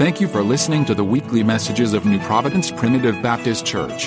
[0.00, 4.06] Thank you for listening to the weekly messages of New Providence Primitive Baptist Church.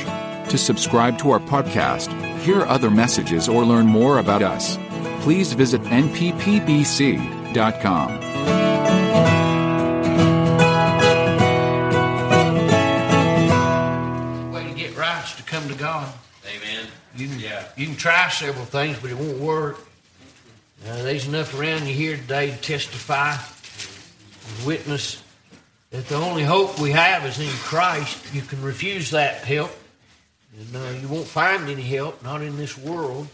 [0.50, 4.80] To subscribe to our podcast, hear other messages, or learn more about us,
[5.22, 7.44] please visit nppbc.com.
[14.52, 16.12] way to get right is to come to God.
[16.48, 16.88] Amen.
[17.16, 17.66] You can, Yeah.
[17.78, 19.78] you can try several things, but it won't work.
[20.88, 23.38] Uh, there's enough around you here today to testify
[24.66, 25.23] witness
[25.94, 28.34] that the only hope we have is in Christ.
[28.34, 29.70] You can refuse that help,
[30.58, 33.28] and uh, you won't find any help, not in this world.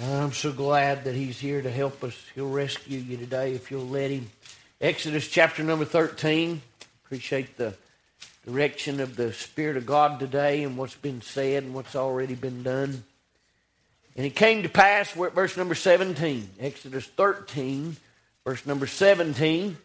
[0.00, 2.14] And I'm so glad that He's here to help us.
[2.36, 4.30] He'll rescue you today if you'll let Him.
[4.80, 6.62] Exodus chapter number 13.
[7.04, 7.74] Appreciate the
[8.46, 12.62] direction of the Spirit of God today and what's been said and what's already been
[12.62, 13.02] done.
[14.14, 17.96] And it came to pass, we're at verse number 17, Exodus 13,
[18.44, 19.76] verse number 17.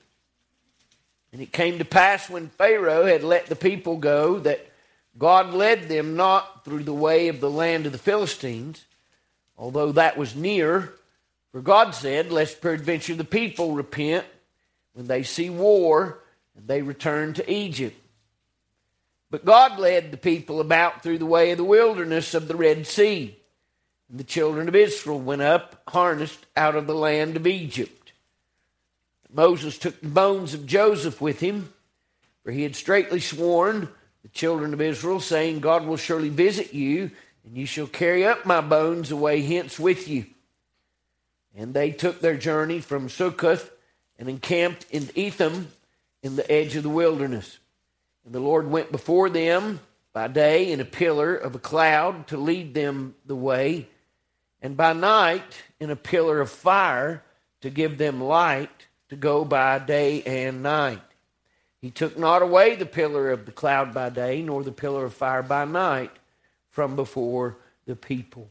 [1.32, 4.66] And it came to pass when Pharaoh had let the people go that
[5.18, 8.86] God led them not through the way of the land of the Philistines,
[9.58, 10.94] although that was near.
[11.52, 14.26] For God said, Lest peradventure the people repent
[14.94, 16.20] when they see war
[16.56, 18.00] and they return to Egypt.
[19.30, 22.88] But God led the people about through the way of the wilderness of the Red
[22.88, 23.38] Sea.
[24.10, 27.97] And the children of Israel went up, harnessed out of the land of Egypt.
[29.32, 31.72] Moses took the bones of Joseph with him,
[32.44, 33.90] for he had straitly sworn
[34.24, 37.12] the children of Israel, saying, God will surely visit you,
[37.46, 40.26] and you shall carry up my bones away hence with you.
[41.56, 43.72] And they took their journey from Succoth
[44.18, 45.68] and encamped in Etham
[46.24, 47.58] in the edge of the wilderness.
[48.26, 49.80] And the Lord went before them
[50.14, 53.88] by day in a pillar of a cloud to lead them the way,
[54.62, 57.24] and by night in a pillar of fire
[57.62, 61.02] to give them light to go by day and night.
[61.82, 65.14] He took not away the pillar of the cloud by day, nor the pillar of
[65.14, 66.12] fire by night
[66.70, 68.50] from before the people.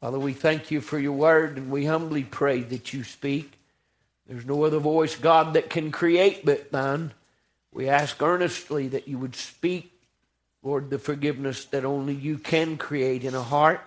[0.00, 3.58] Father, we thank you for your word, and we humbly pray that you speak.
[4.28, 7.12] There's no other voice, God, that can create but thine.
[7.72, 9.92] We ask earnestly that you would speak,
[10.62, 13.80] Lord, the forgiveness that only you can create in a heart.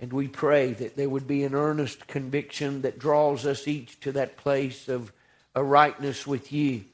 [0.00, 4.12] And we pray that there would be an earnest conviction that draws us each to
[4.12, 5.12] that place of
[5.54, 6.84] a rightness with you.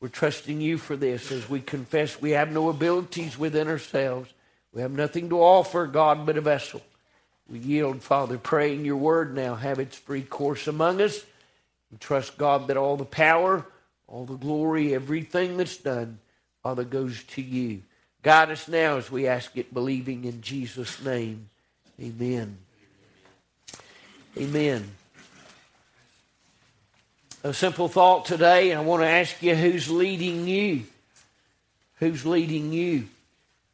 [0.00, 4.32] We're trusting you for this as we confess we have no abilities within ourselves.
[4.72, 6.82] We have nothing to offer, God, but a vessel.
[7.50, 11.24] We yield, Father, praying your word now have its free course among us.
[11.90, 13.66] We trust, God, that all the power,
[14.06, 16.18] all the glory, everything that's done,
[16.62, 17.82] Father, goes to you.
[18.22, 21.48] Guide us now as we ask it, believing in Jesus' name.
[22.00, 22.56] Amen.
[24.36, 24.88] Amen.
[27.42, 28.72] A simple thought today.
[28.72, 30.84] I want to ask you who's leading you?
[31.96, 33.08] Who's leading you?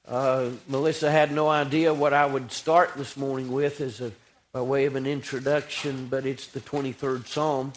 [0.08, 4.12] Uh, Melissa had no idea what I would start this morning with as a
[4.54, 7.72] by way of an introduction, but it's the 23rd Psalm.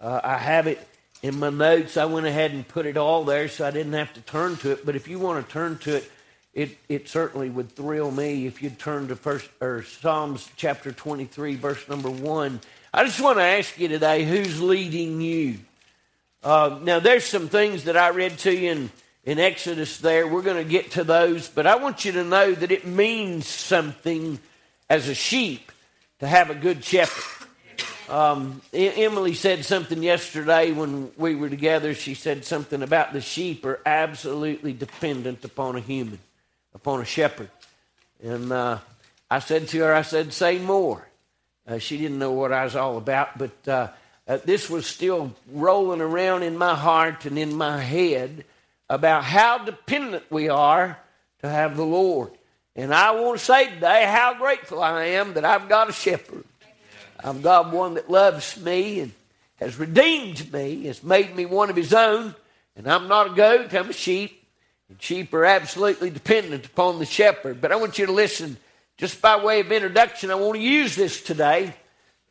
[0.00, 0.84] Uh, I have it
[1.22, 1.96] in my notes.
[1.96, 4.72] I went ahead and put it all there so I didn't have to turn to
[4.72, 4.86] it.
[4.86, 6.10] But if you want to turn to it,
[6.56, 11.54] it, it certainly would thrill me if you'd turn to first or Psalms chapter 23,
[11.56, 12.60] verse number one.
[12.94, 15.58] I just want to ask you today, who's leading you?
[16.42, 18.90] Uh, now, there's some things that I read to you in,
[19.24, 20.26] in Exodus there.
[20.26, 23.46] We're going to get to those, but I want you to know that it means
[23.46, 24.38] something
[24.88, 25.70] as a sheep
[26.20, 27.36] to have a good shepherd.
[28.08, 31.92] Um, Emily said something yesterday when we were together.
[31.92, 36.20] She said something about the sheep are absolutely dependent upon a human,
[36.76, 37.50] upon a shepherd.
[38.22, 38.78] And uh,
[39.30, 41.08] I said to her, I said, say more.
[41.66, 43.88] Uh, she didn't know what I was all about, but uh,
[44.28, 48.44] uh, this was still rolling around in my heart and in my head
[48.90, 50.98] about how dependent we are
[51.40, 52.30] to have the Lord.
[52.76, 56.44] And I want to say today how grateful I am that I've got a shepherd.
[57.24, 59.12] I've got one that loves me and
[59.56, 62.34] has redeemed me, has made me one of his own.
[62.76, 64.45] And I'm not a goat, I'm a sheep.
[64.88, 67.60] And sheep are absolutely dependent upon the shepherd.
[67.60, 68.56] But I want you to listen
[68.96, 70.30] just by way of introduction.
[70.30, 71.74] I want to use this today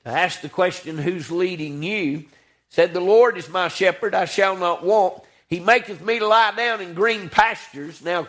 [0.04, 2.26] to ask the question who's leading you?
[2.70, 5.22] Said, The Lord is my shepherd, I shall not want.
[5.48, 8.02] He maketh me to lie down in green pastures.
[8.02, 8.28] Now,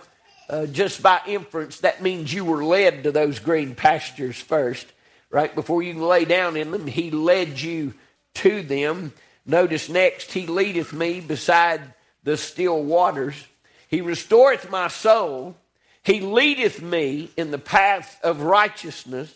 [0.48, 4.86] uh, just by inference, that means you were led to those green pastures first,
[5.30, 5.54] right?
[5.54, 7.94] Before you can lay down in them, He led you
[8.34, 9.12] to them.
[9.44, 13.34] Notice next, He leadeth me beside the still waters.
[13.88, 15.56] He restoreth my soul.
[16.02, 19.32] He leadeth me in the path of righteousness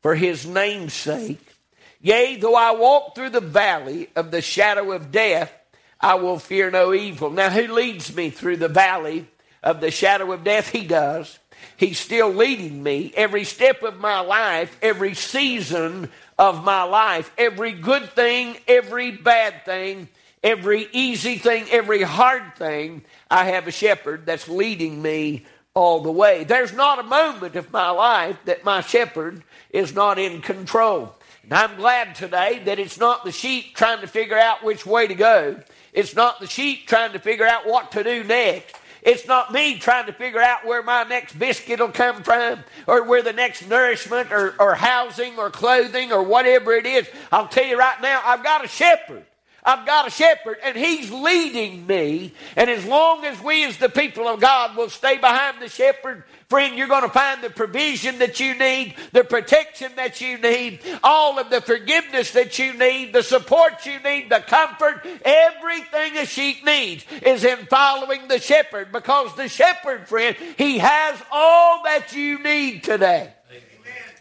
[0.00, 1.54] for His name's sake.
[2.00, 5.52] Yea, though I walk through the valley of the shadow of death,
[6.00, 7.30] I will fear no evil.
[7.30, 9.26] Now, who leads me through the valley
[9.62, 10.68] of the shadow of death?
[10.68, 11.38] He does.
[11.76, 17.72] He's still leading me every step of my life, every season of my life, every
[17.72, 20.08] good thing, every bad thing,
[20.44, 23.02] every easy thing, every hard thing.
[23.30, 26.44] I have a shepherd that's leading me all the way.
[26.44, 31.16] There's not a moment of my life that my shepherd is not in control.
[31.42, 35.08] And I'm glad today that it's not the sheep trying to figure out which way
[35.08, 35.60] to go.
[35.92, 38.76] It's not the sheep trying to figure out what to do next.
[39.02, 43.04] It's not me trying to figure out where my next biscuit will come from or
[43.04, 47.06] where the next nourishment or, or housing or clothing or whatever it is.
[47.30, 49.26] I'll tell you right now, I've got a shepherd.
[49.66, 52.34] I've got a shepherd and he's leading me.
[52.54, 56.24] And as long as we, as the people of God, will stay behind the shepherd,
[56.50, 60.80] friend, you're going to find the provision that you need, the protection that you need,
[61.02, 66.26] all of the forgiveness that you need, the support you need, the comfort, everything a
[66.26, 72.14] sheep needs is in following the shepherd because the shepherd, friend, he has all that
[72.14, 73.32] you need today.
[73.50, 74.12] Amen.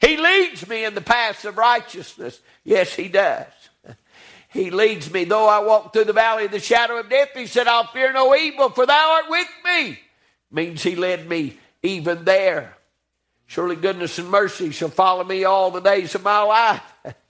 [0.00, 2.40] He leads me in the paths of righteousness.
[2.64, 3.46] Yes, he does.
[4.52, 5.24] He leads me.
[5.24, 8.12] Though I walk through the valley of the shadow of death, he said, I'll fear
[8.12, 9.98] no evil, for thou art with me.
[10.50, 12.76] Means he led me even there.
[13.52, 16.82] Surely goodness and mercy shall follow me all the days of my life.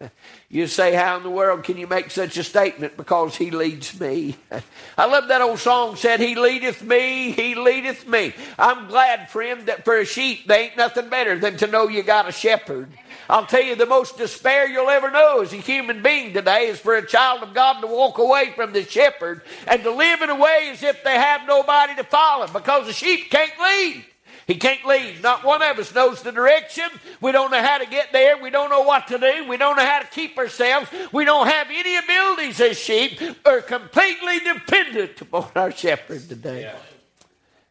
[0.49, 2.97] you say, How in the world can you make such a statement?
[2.97, 4.37] Because he leads me.
[4.97, 8.33] I love that old song said, He leadeth me, He leadeth me.
[8.57, 12.05] I'm glad, friend, that for a sheep, they ain't nothing better than to know you
[12.05, 12.89] got a shepherd.
[13.29, 16.79] I'll tell you, the most despair you'll ever know as a human being today is
[16.79, 20.31] for a child of God to walk away from the shepherd and to live in
[20.31, 24.05] a way as if they have nobody to follow because the sheep can't lead.
[24.47, 25.23] He can't leave.
[25.23, 26.85] Not one of us knows the direction.
[27.21, 28.37] We don't know how to get there.
[28.43, 29.47] We don't know what to do.
[29.49, 30.91] We don't know how to keep ourselves.
[31.13, 33.21] We don't have any abilities as sheep.
[33.45, 36.63] We're completely dependent upon our shepherd today.
[36.63, 36.77] Yeah.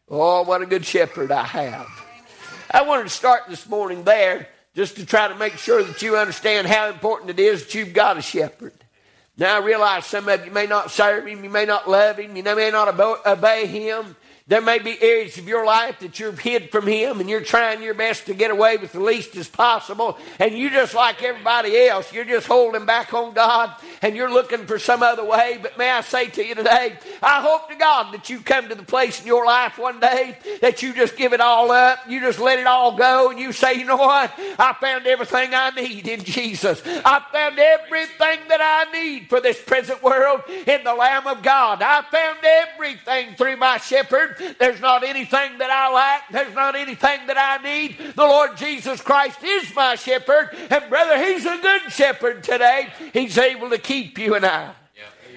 [0.10, 1.88] Oh, what a good shepherd I have.
[2.70, 6.16] I wanted to start this morning there just to try to make sure that you
[6.18, 8.74] understand how important it is that you've got a shepherd.
[9.38, 12.36] Now, I realize some of you may not serve him, you may not love him,
[12.36, 14.16] you may not obey him.
[14.48, 17.84] There may be areas of your life that you've hid from Him and you're trying
[17.84, 20.18] your best to get away with the least as possible.
[20.40, 23.72] And you just like everybody else, you're just holding back on God
[24.02, 25.60] and you're looking for some other way.
[25.62, 28.76] But may I say to you today, I hope to God that you come to
[28.76, 32.00] the place in your life one day that you just give it all up.
[32.10, 34.34] You just let it all go and you say, you know what?
[34.58, 36.82] I found everything I need in Jesus.
[36.86, 41.82] I found everything that I need for this present world in the Lamb of God.
[41.82, 46.32] I found everything through my shepherd there's not anything that I lack.
[46.32, 47.98] There's not anything that I need.
[48.16, 50.56] The Lord Jesus Christ is my shepherd.
[50.70, 52.90] And brother, He's a good shepherd today.
[53.14, 54.74] He's able to keep you and I.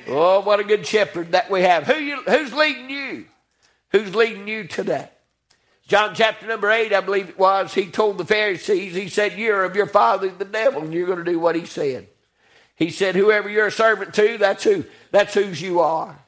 [0.07, 1.87] Oh, what a good shepherd that we have.
[1.87, 3.27] Who you, who's leading you?
[3.91, 5.09] Who's leading you today?
[5.87, 9.65] John chapter number 8, I believe it was, he told the Pharisees, he said, You're
[9.65, 12.09] of your father the devil, and you're going to do what he said.
[12.75, 16.19] He said, Whoever you're a servant to, that's who that's whose you are.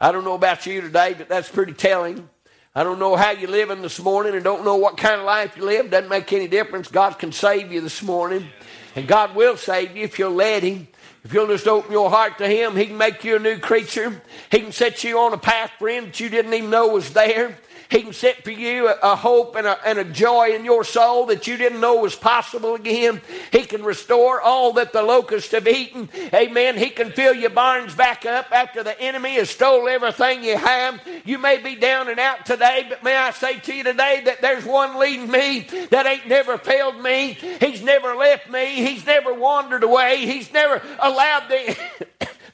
[0.00, 2.28] I don't know about you today, but that's pretty telling.
[2.74, 5.56] I don't know how you're living this morning and don't know what kind of life
[5.56, 5.90] you live.
[5.90, 6.88] Doesn't make any difference.
[6.88, 8.48] God can save you this morning.
[8.96, 10.88] And God will save you if you'll let Him.
[11.22, 14.20] If you'll just open your heart to Him, He can make you a new creature.
[14.50, 17.56] He can set you on a path, friend, that you didn't even know was there.
[17.90, 20.84] He can set for you a, a hope and a, and a joy in your
[20.84, 23.20] soul that you didn't know was possible again.
[23.52, 26.08] He can restore all that the locusts have eaten.
[26.32, 26.76] Amen.
[26.76, 31.00] He can fill your barns back up after the enemy has stole everything you have.
[31.24, 34.40] You may be down and out today, but may I say to you today that
[34.40, 37.38] there's one leading me that ain't never failed me.
[37.60, 38.66] He's never left me.
[38.76, 40.26] He's never wandered away.
[40.26, 41.76] He's never allowed the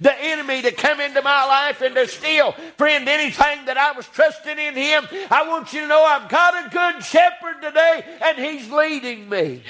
[0.00, 4.06] the enemy to come into my life and to steal, friend, anything that I was
[4.08, 5.06] trusting in him.
[5.30, 9.62] I want you to know I've got a good shepherd today and he's leading me.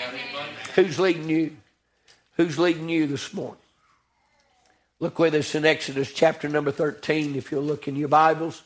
[0.77, 1.57] Who's leading you?
[2.37, 3.57] Who's leading you this morning?
[5.01, 8.63] Look with us in Exodus chapter number 13, if you'll look in your Bibles.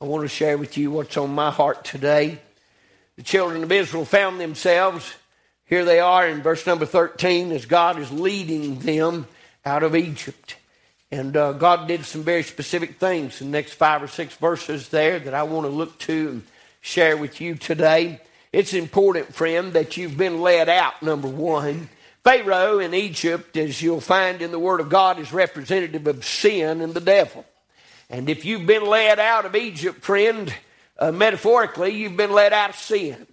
[0.00, 2.38] I want to share with you what's on my heart today.
[3.16, 5.14] The children of Israel found themselves,
[5.64, 9.26] here they are in verse number 13, as God is leading them
[9.64, 10.56] out of Egypt.
[11.12, 14.88] And uh, God did some very specific things in the next five or six verses
[14.88, 16.42] there that I want to look to and
[16.80, 18.18] share with you today.
[18.50, 21.90] It's important, friend, that you've been led out, number one.
[22.24, 26.80] Pharaoh in Egypt, as you'll find in the Word of God, is representative of sin
[26.80, 27.44] and the devil.
[28.08, 30.54] And if you've been led out of Egypt, friend,
[30.98, 33.26] uh, metaphorically, you've been led out of sin.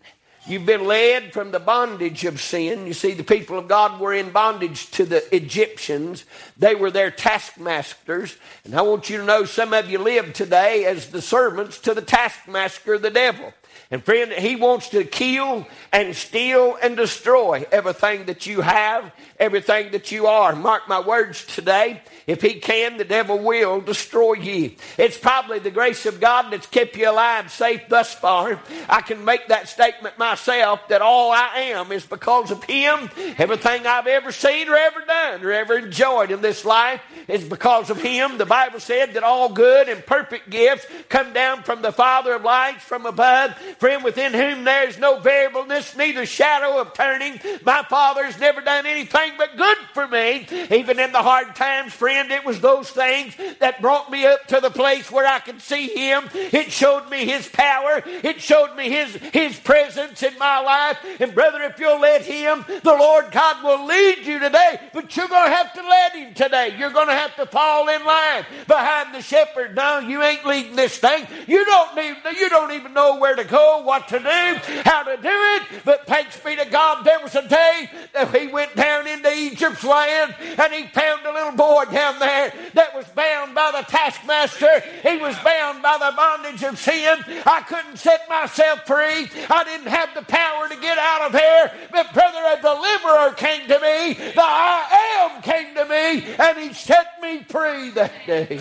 [0.48, 2.88] You've been led from the bondage of sin.
[2.88, 6.26] You see, the people of God were in bondage to the Egyptians.
[6.58, 8.36] They were their taskmasters.
[8.64, 11.94] And I want you to know some of you live today as the servants to
[11.94, 13.54] the taskmaster, the devil.
[13.92, 19.92] And friend, he wants to kill and steal and destroy everything that you have, everything
[19.92, 20.56] that you are.
[20.56, 22.02] Mark my words today.
[22.28, 24.74] If he can, the devil will destroy you.
[25.00, 28.60] It's probably the grace of God that's kept you alive, safe thus far.
[28.88, 33.10] I can make that statement myself that all I am is because of him.
[33.40, 37.90] Everything I've ever seen or ever done or ever enjoyed in this life is because
[37.90, 38.38] of him.
[38.38, 42.44] The Bible said that all good and perfect gifts come down from the Father of
[42.44, 43.56] lights from above.
[43.78, 47.40] Friend, within whom there is no variableness, neither shadow of turning.
[47.64, 51.94] My Father has never done anything but good for me, even in the hard times,
[51.94, 52.32] friend.
[52.32, 55.88] It was those things that brought me up to the place where I could see
[55.88, 56.30] Him.
[56.34, 58.02] It showed me His power.
[58.06, 60.98] It showed me His His presence in my life.
[61.20, 64.80] And brother, if you'll let Him, the Lord God will lead you today.
[64.94, 66.76] But you're going to have to let Him today.
[66.78, 69.76] You're going to have to fall in line behind the shepherd.
[69.76, 71.28] No, you ain't leading this thing.
[71.48, 72.16] You don't need.
[72.38, 75.64] You don't even know where to go what to do, how to do it.
[75.84, 79.84] But thanks be to God, there was a day that he went down into Egypt's
[79.84, 84.82] land and he found a little boy down there that was bound by the taskmaster.
[85.04, 87.20] He was bound by the bondage of sin.
[87.46, 89.30] I couldn't set myself free.
[89.50, 91.72] I didn't have the power to get out of here.
[91.92, 94.14] But brother, a deliverer came to me.
[94.14, 98.60] The I am came to me and he set me free that day.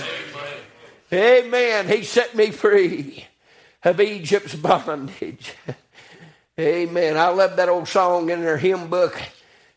[1.12, 1.44] Amen.
[1.44, 1.88] Amen.
[1.88, 3.27] He set me free
[3.88, 5.54] of Egypt's bondage.
[6.60, 7.16] Amen.
[7.16, 9.20] I love that old song in their hymn book.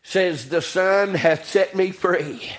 [0.02, 2.52] Says, The Son hath set me free.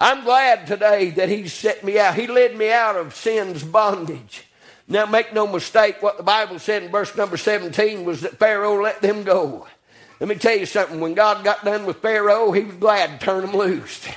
[0.00, 2.14] I'm glad today that He set me out.
[2.14, 4.44] He led me out of sin's bondage.
[4.86, 8.80] Now, make no mistake, what the Bible said in verse number 17 was that Pharaoh
[8.80, 9.66] let them go.
[10.18, 11.00] Let me tell you something.
[11.00, 14.08] When God got done with Pharaoh, he was glad to turn them loose.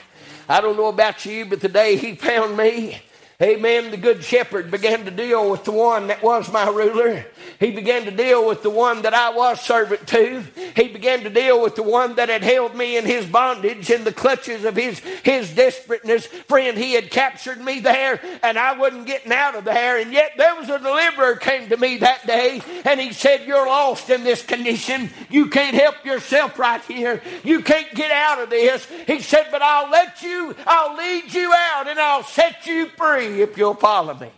[0.47, 3.01] I don't know about you, but the day he found me,
[3.41, 3.89] Amen.
[3.89, 7.25] The good shepherd began to deal with the one that was my ruler.
[7.62, 10.44] He began to deal with the one that I was servant to.
[10.75, 14.03] He began to deal with the one that had held me in his bondage in
[14.03, 16.25] the clutches of his, his desperateness.
[16.25, 20.00] Friend, he had captured me there and I wasn't getting out of there.
[20.00, 23.68] And yet there was a deliverer came to me that day and he said, you're
[23.68, 25.12] lost in this condition.
[25.30, 27.22] You can't help yourself right here.
[27.44, 28.88] You can't get out of this.
[29.06, 33.44] He said, but I'll let you, I'll lead you out and I'll set you free
[33.44, 34.32] if you'll follow me.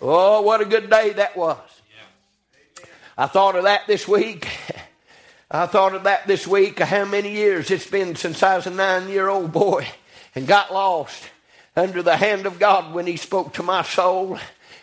[0.00, 1.73] Oh, what a good day that was.
[3.16, 4.48] I thought of that this week.
[5.48, 8.70] I thought of that this week, how many years it's been since I was a
[8.70, 9.86] nine year old boy
[10.34, 11.22] and got lost
[11.76, 14.36] under the hand of God when He spoke to my soul.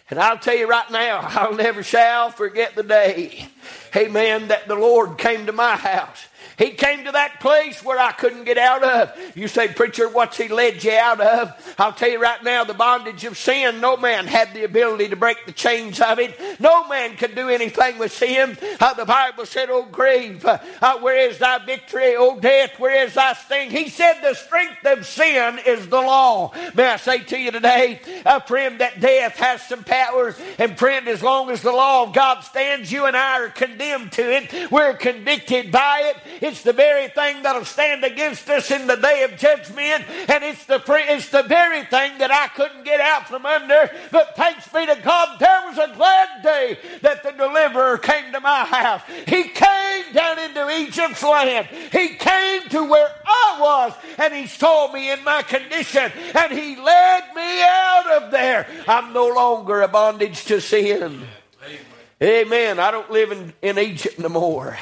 [0.10, 3.50] And I'll tell you right now, I'll never shall forget the day,
[3.94, 6.26] amen, that the Lord came to my house
[6.62, 9.12] he came to that place where I couldn't get out of.
[9.36, 11.75] You say, Preacher, what's he led you out of?
[11.80, 15.15] I'll tell you right now, the bondage of sin, no man had the ability to
[15.15, 16.39] break the chains of it.
[16.60, 18.60] No man could do anything with sin.
[18.80, 20.60] Uh, the Bible said, Oh, grave, uh,
[21.00, 22.15] where is thy victory?
[22.15, 23.72] Oh, death, where is thy sting?
[23.72, 26.53] He said, The strength of sin is the law.
[26.75, 30.36] May I say to you today, uh, friend, that death has some power.
[30.60, 34.12] And, friend, as long as the law of God stands, you and I are condemned
[34.12, 34.72] to it.
[34.72, 36.50] We're convicted by it.
[36.60, 40.03] The very thing that'll stand against us in the day of judgment.
[40.27, 43.89] And it's the, free, it's the very thing that I couldn't get out from under.
[44.12, 48.41] But thanks be to God, there was a glad day that the deliverer came to
[48.41, 49.01] my house.
[49.27, 51.67] He came down into Egypt's land.
[51.67, 56.75] He came to where I was and he saw me in my condition and he
[56.75, 58.67] led me out of there.
[58.88, 61.24] I'm no longer a bondage to sin.
[61.63, 61.86] Amen.
[62.22, 62.79] Amen.
[62.79, 64.77] I don't live in, in Egypt no more.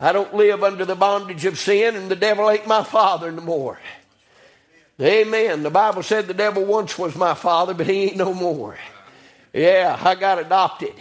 [0.00, 3.42] I don't live under the bondage of sin, and the devil ain't my father no
[3.42, 3.78] more.
[5.00, 5.62] Amen.
[5.62, 8.76] The Bible said the devil once was my father, but he ain't no more.
[9.52, 10.94] Yeah, I got adopted.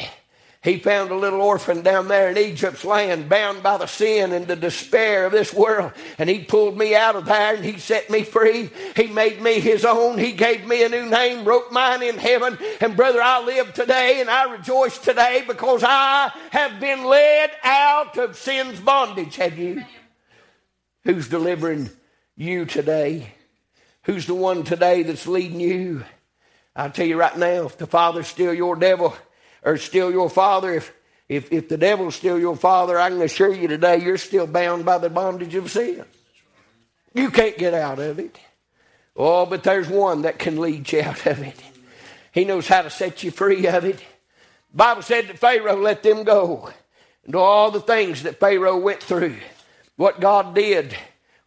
[0.61, 4.45] He found a little orphan down there in Egypt's land, bound by the sin and
[4.45, 5.93] the despair of this world.
[6.17, 8.69] And he pulled me out of there and he set me free.
[8.93, 10.17] He made me his own.
[10.17, 12.57] He gave me a new name, wrote mine in heaven.
[12.81, 18.17] And brother, I live today and I rejoice today because I have been led out
[18.17, 19.37] of sin's bondage.
[19.37, 19.85] Have you?
[21.05, 21.89] Who's delivering
[22.35, 23.31] you today?
[24.03, 26.03] Who's the one today that's leading you?
[26.75, 29.15] I'll tell you right now, if the Father's still your devil,
[29.63, 30.93] or still your father, if,
[31.27, 34.85] if, if the devil's still your father, I can assure you today you're still bound
[34.85, 36.05] by the bondage of sin.
[37.13, 38.39] You can't get out of it.
[39.15, 41.61] Oh, but there's one that can lead you out of it.
[42.31, 44.01] He knows how to set you free of it.
[44.73, 46.71] Bible said that Pharaoh let them go.
[47.25, 49.37] and all the things that Pharaoh went through,
[49.95, 50.95] what God did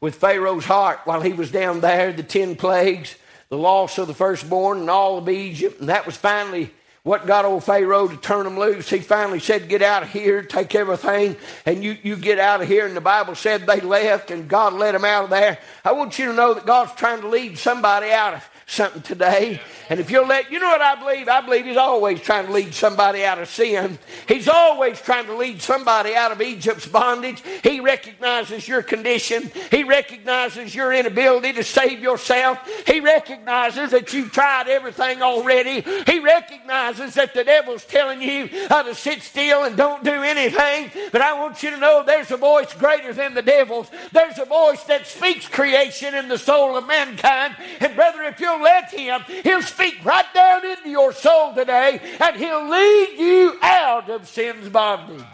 [0.00, 3.16] with Pharaoh's heart while he was down there, the ten plagues,
[3.48, 6.72] the loss of the firstborn, and all of Egypt, and that was finally
[7.04, 8.88] what got old Pharaoh to turn them loose.
[8.88, 12.68] He finally said, Get out of here, take everything, and you, you get out of
[12.68, 12.86] here.
[12.86, 15.58] And the Bible said they left, and God let them out of there.
[15.84, 19.60] I want you to know that God's trying to lead somebody out of something today.
[19.88, 21.28] And if you'll let, you know what I believe?
[21.28, 23.98] I believe He's always trying to lead somebody out of sin.
[24.26, 27.42] He's always trying to lead somebody out of Egypt's bondage.
[27.62, 29.50] He recognizes your condition.
[29.70, 32.58] He recognizes your inability to save yourself.
[32.86, 35.82] He recognizes that you've tried everything already.
[36.06, 40.90] He recognizes that the devil's telling you how to sit still and don't do anything.
[41.10, 43.90] But I want you to know there's a voice greater than the devil's.
[44.12, 47.56] There's a voice that speaks creation in the soul of mankind.
[47.80, 52.36] And brother, if you'll let him, he'll speak right down into your soul today and
[52.36, 55.24] he'll lead you out of sin's bondage.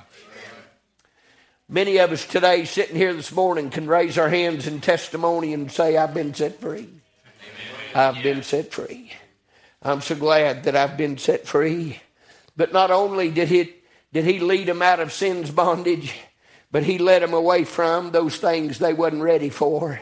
[1.69, 5.71] Many of us today sitting here this morning can raise our hands in testimony and
[5.71, 6.89] say, I've been set free.
[7.95, 9.13] I've been set free.
[9.83, 12.01] I'm so glad that I've been set free.
[12.57, 13.75] But not only did he,
[14.13, 16.15] did he lead them out of sin's bondage,
[16.73, 20.01] but he led them away from those things they wasn't ready for.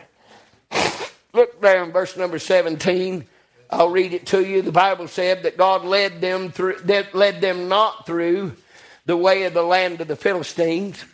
[1.37, 3.27] Look down, verse number 17.
[3.69, 4.63] I'll read it to you.
[4.63, 8.57] The Bible said that God led them through, that led them not through
[9.05, 11.05] the way of the land of the Philistines,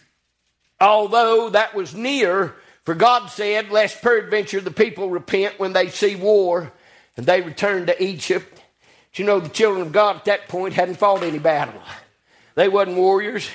[0.80, 2.54] although that was near.
[2.84, 6.72] For God said, Lest peradventure the people repent when they see war,
[7.16, 8.62] and they return to Egypt.
[9.10, 11.82] But you know, the children of God at that point hadn't fought any battle.
[12.54, 13.50] They wasn't warriors.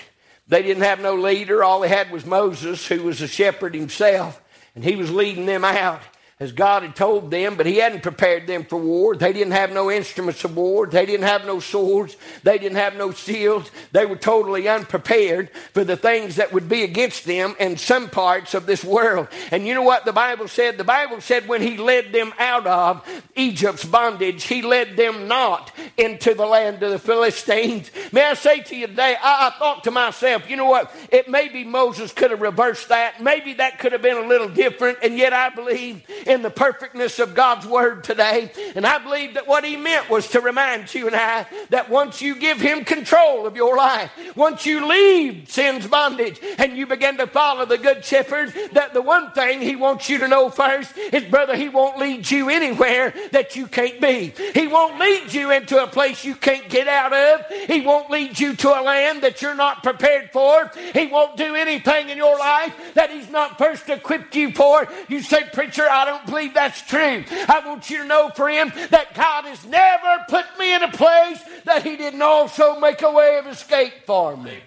[0.50, 1.64] They didn't have no leader.
[1.64, 4.42] All they had was Moses, who was a shepherd himself,
[4.76, 6.02] and he was leading them out
[6.39, 9.15] as God had told them, but He hadn't prepared them for war.
[9.15, 10.86] They didn't have no instruments of war.
[10.86, 12.15] They didn't have no swords.
[12.44, 13.72] They didn't have no shields.
[13.91, 18.53] They were totally unprepared for the things that would be against them in some parts
[18.53, 19.29] of this world.
[19.50, 20.77] And you know what the Bible said?
[20.77, 25.72] The Bible said when He led them out of Egypt's bondage, He led them not
[25.98, 27.89] into the land of the Philistines.
[28.12, 30.93] May I say to you today, I, I thought to myself, you know what?
[31.12, 33.23] It maybe Moses could have reversed that.
[33.23, 35.00] Maybe that could have been a little different.
[35.02, 38.52] And yet I believe in the perfectness of God's word today.
[38.76, 42.22] And I believe that what he meant was to remind you and I that once
[42.22, 47.18] you give him control of your life, once you leave sin's bondage and you begin
[47.18, 50.96] to follow the good shepherd, that the one thing he wants you to know first
[50.98, 54.34] is, brother, he won't lead you anywhere that you can't be.
[54.54, 57.46] He won't lead you into a place you can't get out of.
[57.68, 60.72] He won't lead you to a land that you're not prepared for.
[60.94, 64.88] He won't do anything in your life that he's not first equipped you for.
[65.08, 67.23] You say, preacher, I don't don't believe that's true.
[67.30, 71.41] I want you to know, friend, that God has never put me in a place
[71.65, 74.60] that He didn't also make a way of escape for me.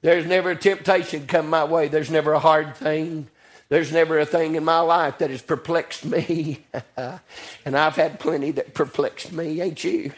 [0.00, 1.88] There's never a temptation come my way.
[1.88, 3.28] There's never a hard thing.
[3.68, 6.66] There's never a thing in my life that has perplexed me.
[6.96, 10.12] and I've had plenty that perplexed me, ain't you?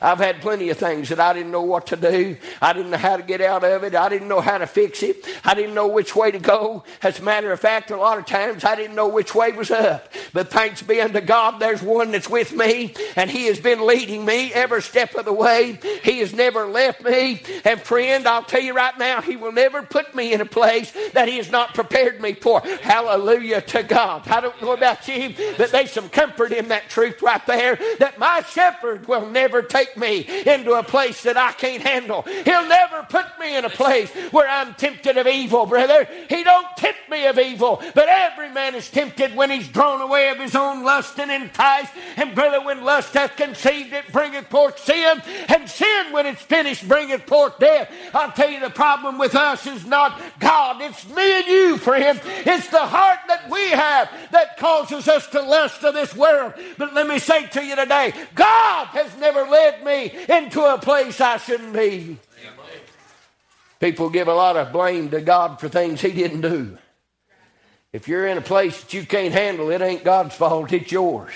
[0.00, 2.36] I've had plenty of things that I didn't know what to do.
[2.60, 3.94] I didn't know how to get out of it.
[3.94, 5.26] I didn't know how to fix it.
[5.44, 6.84] I didn't know which way to go.
[7.02, 9.70] As a matter of fact, a lot of times I didn't know which way was
[9.70, 10.12] up.
[10.32, 14.24] But thanks be unto God, there's one that's with me, and He has been leading
[14.24, 15.78] me every step of the way.
[16.02, 17.42] He has never left me.
[17.64, 20.92] And friend, I'll tell you right now, He will never put me in a place
[21.12, 22.60] that He has not prepared me for.
[22.60, 24.26] Hallelujah to God.
[24.28, 28.18] I don't know about you, but there's some comfort in that truth right there that
[28.18, 32.22] my shepherd will never take me into a place that I can't handle.
[32.22, 36.06] He'll never put me in a place where I'm tempted of evil, brother.
[36.28, 40.28] He don't tempt me of evil, but every man is tempted when he's drawn away
[40.30, 41.92] of his own lust and enticed.
[42.16, 46.86] And brother, when lust hath conceived, it bringeth forth sin, and sin, when it's finished,
[46.86, 47.90] bringeth forth death.
[48.12, 52.20] I'll tell you, the problem with us is not God, it's me and you, friend.
[52.24, 56.54] It's the heart that we have that causes us to lust of this world.
[56.76, 61.20] But let me say to you today, God has never led me into a place
[61.20, 62.18] I shouldn't be.
[63.78, 66.76] People give a lot of blame to God for things He didn't do.
[67.92, 71.32] If you're in a place that you can't handle, it ain't God's fault, it's yours.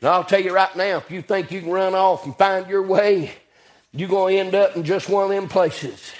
[0.00, 2.68] And I'll tell you right now, if you think you can run off and find
[2.68, 3.32] your way,
[3.92, 6.12] you're going to end up in just one of them places.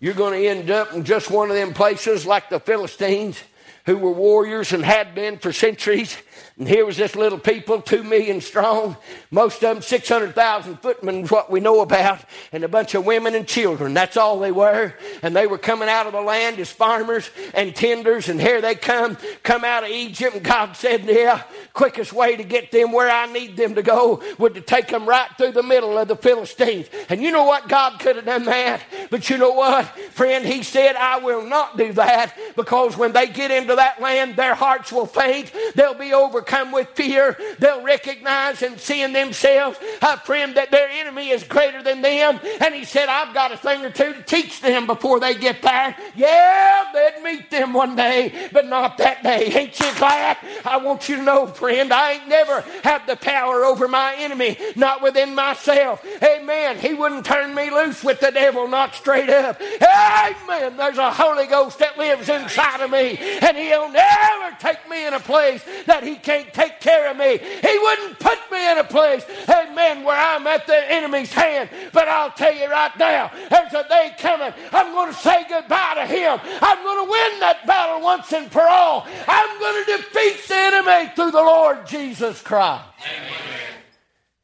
[0.00, 3.40] You're going to end up in just one of them places like the Philistines
[3.86, 6.16] who were warriors and had been for centuries
[6.58, 8.96] And here was this little people, two million strong,
[9.30, 12.20] most of them 600,000 footmen, what we know about,
[12.50, 13.94] and a bunch of women and children.
[13.94, 14.92] That's all they were.
[15.22, 18.74] And they were coming out of the land as farmers and tenders, and here they
[18.74, 20.34] come, come out of Egypt.
[20.36, 24.22] And God said, Yeah, quickest way to get them where I need them to go
[24.38, 26.88] would to take them right through the middle of the Philistines.
[27.08, 27.68] And you know what?
[27.68, 28.82] God could have done that.
[29.10, 30.44] But you know what, friend?
[30.44, 34.54] He said, I will not do that because when they get into that land, their
[34.54, 35.52] hearts will faint.
[35.74, 37.36] They'll be overcome with fear.
[37.58, 42.38] They'll recognize and see in themselves, uh, friend, that their enemy is greater than them.
[42.60, 45.62] And he said, I've got a thing or two to teach them before they get
[45.62, 45.96] there.
[46.14, 49.46] Yeah, they'd meet them one day, but not that day.
[49.54, 50.36] Ain't you glad?
[50.64, 54.58] I want you to know, friend, I ain't never had the power over my enemy,
[54.76, 56.04] not within myself.
[56.22, 56.78] Amen.
[56.78, 59.60] He wouldn't turn me loose with the devil, not straight up.
[59.60, 60.76] Amen.
[60.76, 65.14] There's a Holy Ghost that lives inside of me, and he'll never take me in
[65.14, 67.38] a place that he can't take care of me.
[67.38, 71.70] He wouldn't put me in a place, amen, where I'm at the enemy's hand.
[71.92, 74.52] But I'll tell you right now, there's a day coming.
[74.72, 76.38] I'm going to say goodbye to him.
[76.62, 79.06] I'm going to win that battle once and for all.
[79.26, 82.84] I'm going to defeat the enemy through the Lord Jesus Christ.
[83.00, 83.32] Amen.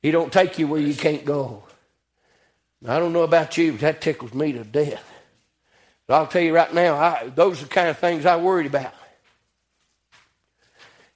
[0.02, 1.64] He don't take you where you can't go.
[2.86, 5.02] I don't know about you, but that tickles me to death.
[6.06, 8.66] But I'll tell you right now, I, those are the kind of things I worried
[8.66, 8.92] about.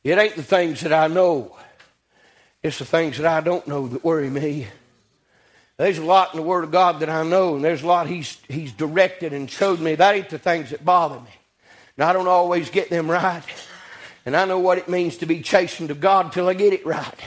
[0.09, 1.55] It ain't the things that I know,
[2.62, 4.66] it's the things that I don't know that worry me.
[5.77, 8.07] There's a lot in the Word of God that I know, and there's a lot
[8.07, 9.97] He's, he's directed and showed me.
[9.97, 11.31] That ain't the things that bother me.
[11.99, 13.42] And I don't always get them right.
[14.25, 16.87] And I know what it means to be chastened of God until I get it
[16.87, 17.21] right.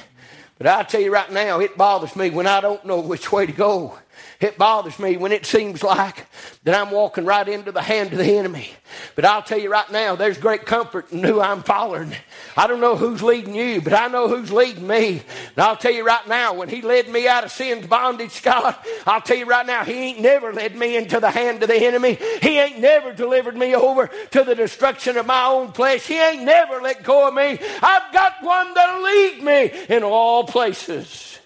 [0.57, 3.45] But I tell you right now, it bothers me when I don't know which way
[3.45, 3.95] to go.
[4.41, 6.25] It bothers me when it seems like
[6.63, 8.71] that I'm walking right into the hand of the enemy.
[9.15, 12.11] But I'll tell you right now, there's great comfort in who I'm following.
[12.57, 15.21] I don't know who's leading you, but I know who's leading me.
[15.49, 18.83] And I'll tell you right now, when He led me out of sin's bondage, Scott,
[19.05, 21.85] I'll tell you right now, He ain't never led me into the hand of the
[21.85, 22.17] enemy.
[22.41, 26.07] He ain't never delivered me over to the destruction of my own flesh.
[26.07, 27.59] He ain't never let go of me.
[27.83, 31.37] I've got one that'll lead me in all places.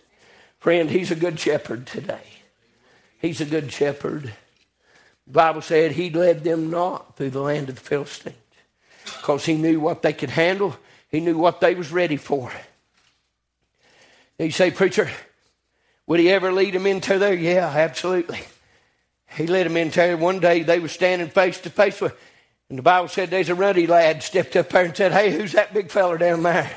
[0.60, 2.35] Friend, He's a good shepherd today.
[3.26, 4.26] He's a good shepherd.
[5.26, 8.36] The Bible said he led them not through the land of the Philistines
[9.04, 10.78] because he knew what they could handle.
[11.10, 12.52] He knew what they was ready for.
[14.38, 15.10] You say, preacher,
[16.06, 17.34] would he ever lead them into there?
[17.34, 18.42] Yeah, absolutely.
[19.36, 20.18] He led them into there.
[20.18, 22.16] One day they were standing face to face with,
[22.70, 25.54] and the Bible said there's a ruddy lad stepped up there and said, hey, who's
[25.54, 26.72] that big fella down there?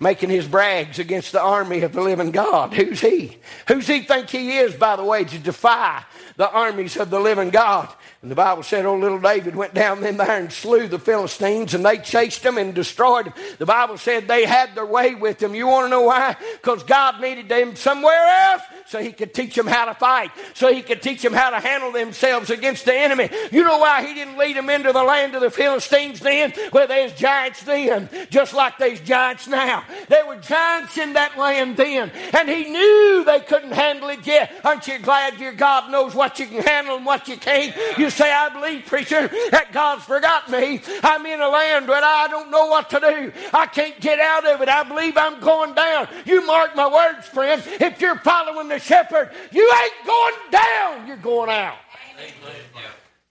[0.00, 2.72] Making his brags against the army of the living God.
[2.72, 3.36] Who's he?
[3.68, 6.02] Who's he think he is, by the way, to defy
[6.36, 7.88] the armies of the living God?
[8.22, 11.74] And the Bible said Oh, little David went down in there and slew the Philistines
[11.74, 13.34] and they chased them and destroyed them.
[13.58, 15.54] The Bible said they had their way with them.
[15.54, 16.36] You want to know why?
[16.54, 20.72] Because God needed them somewhere else so he could teach them how to fight, so
[20.72, 23.30] he could teach them how to handle themselves against the enemy.
[23.52, 26.52] You know why he didn't lead them into the land of the Philistines then?
[26.72, 29.84] Where there's giants then, just like there's giants now.
[30.08, 34.52] There were giants in that land then, and he knew they couldn't handle it yet.
[34.64, 37.72] Aren't you glad your God knows what you can handle and what you can't?
[37.96, 40.82] You say, I believe, preacher, that God's forgot me.
[41.04, 43.32] I'm in a land where I don't know what to do.
[43.54, 44.68] I can't get out of it.
[44.68, 46.08] I believe I'm going down.
[46.24, 47.62] You mark my words, friend.
[47.80, 49.30] If you're following the shepherd.
[49.52, 51.76] You ain't going down, you're going out.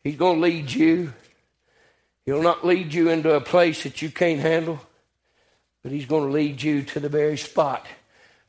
[0.04, 1.14] He's going to lead you.
[2.26, 4.80] He'll not lead you into a place that you can't handle,
[5.84, 7.88] but He's going to lead you to the very spot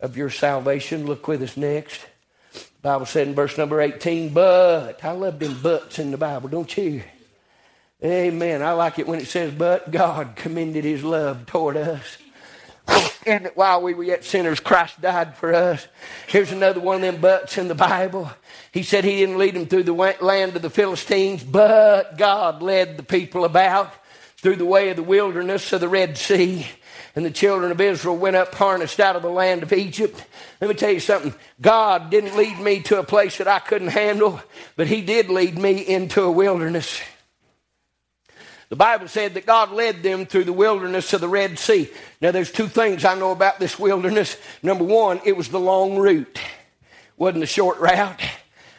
[0.00, 1.06] of your salvation.
[1.06, 2.00] Look with us next.
[2.52, 5.04] The Bible said in verse number 18, but.
[5.04, 7.02] I love them buts in the Bible, don't you?
[8.02, 8.62] Amen.
[8.62, 12.16] I like it when it says, but God commended His love toward us
[13.26, 15.87] and that while we were yet sinners, Christ died for us.
[16.26, 18.30] Here's another one of them buts in the Bible.
[18.72, 22.96] He said he didn't lead them through the land of the Philistines, but God led
[22.96, 23.92] the people about
[24.38, 26.66] through the way of the wilderness of the Red Sea.
[27.14, 30.24] And the children of Israel went up harnessed out of the land of Egypt.
[30.61, 31.35] Let me tell you something.
[31.61, 34.40] God didn't lead me to a place that I couldn't handle,
[34.76, 37.00] but He did lead me into a wilderness.
[38.70, 41.90] The Bible said that God led them through the wilderness of the Red Sea.
[42.20, 44.37] Now, there's two things I know about this wilderness.
[44.62, 46.40] Number one, it was the long route,
[47.16, 48.22] wasn't the short route.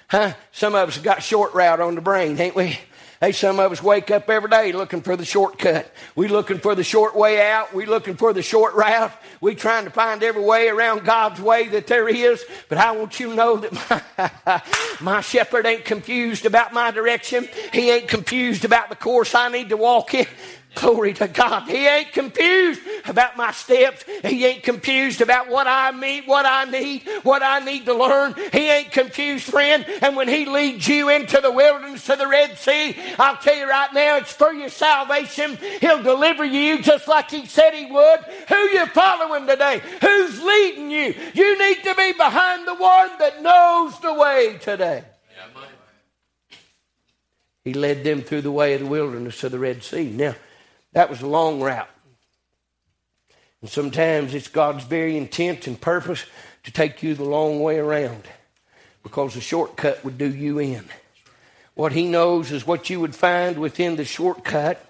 [0.08, 0.34] Huh?
[0.54, 2.80] Some of us got short route on the brain, ain't we?
[3.24, 5.94] Hey, some of us wake up every day looking for the shortcut.
[6.16, 7.72] We looking for the short way out.
[7.72, 9.12] We looking for the short route.
[9.42, 12.44] We trying to find every way around God's way that there is.
[12.68, 13.74] But I want you to know that
[14.18, 14.64] my,
[15.02, 17.48] my shepherd ain't confused about my direction.
[17.72, 20.26] He ain't confused about the course I need to walk in.
[20.74, 21.68] Glory to God.
[21.68, 24.06] He ain't confused about my steps.
[24.24, 28.36] He ain't confused about what I meet, what I need, what I need to learn.
[28.54, 29.86] He ain't confused, friend.
[30.02, 33.70] And when He leads you into the wilderness to the Red Sea, I'll tell you
[33.70, 35.58] right now, it's for your salvation.
[35.82, 38.20] He'll deliver you just like He said He would.
[38.48, 39.82] Who you following today?
[40.00, 41.14] Who's leading you?
[41.34, 45.04] You need to be behind the one that knows the way today.
[45.36, 45.66] Yeah,
[47.66, 50.10] He led them through the way of the wilderness to the Red Sea.
[50.10, 50.34] Now,
[50.94, 51.90] that was a long route.
[53.62, 56.26] And sometimes it's God's very intent and purpose
[56.64, 58.24] to take you the long way around
[59.04, 60.86] because the shortcut would do you in.
[61.74, 64.86] What He knows is what you would find within the shortcut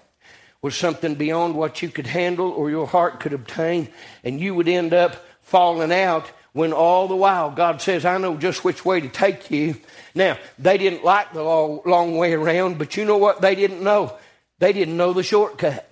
[0.60, 3.88] was something beyond what you could handle or your heart could obtain,
[4.22, 8.36] and you would end up falling out when all the while God says, I know
[8.36, 9.76] just which way to take you.
[10.14, 13.82] Now, they didn't like the long, long way around, but you know what they didn't
[13.82, 14.16] know?
[14.58, 15.91] They didn't know the shortcut.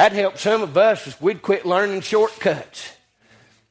[0.00, 2.92] That'd help some of us if we'd quit learning shortcuts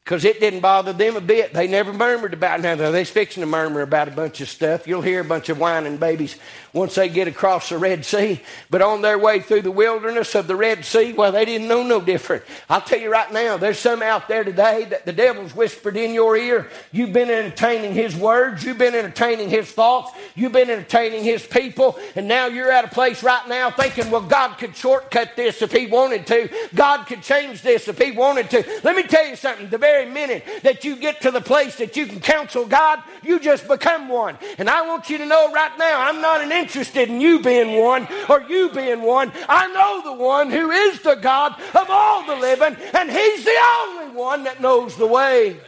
[0.10, 1.54] because it didn't bother them a bit.
[1.54, 2.62] They never murmured about.
[2.62, 4.88] Now, they're fixing to murmur about a bunch of stuff.
[4.88, 6.36] You'll hear a bunch of whining babies
[6.74, 8.41] once they get across the Red Sea.
[8.72, 11.84] But on their way through the wilderness of the Red Sea, well, they didn't know
[11.84, 12.43] no different.
[12.69, 16.15] I'll tell you right now, there's some out there today that the devil's whispered in
[16.15, 16.67] your ear.
[16.91, 18.63] You've been entertaining his words.
[18.63, 20.12] You've been entertaining his thoughts.
[20.34, 22.00] You've been entertaining his people.
[22.15, 25.72] And now you're at a place right now thinking, well, God could shortcut this if
[25.72, 26.50] he wanted to.
[26.74, 28.82] God could change this if he wanted to.
[28.84, 29.69] Let me tell you something.
[29.69, 33.01] The very very minute that you get to the place that you can counsel God,
[33.23, 34.38] you just become one.
[34.57, 38.07] And I want you to know right now, I'm not interested in you being one
[38.29, 39.31] or you being one.
[39.47, 43.59] I know the one who is the God of all the living, and He's the
[43.79, 45.59] only one that knows the way.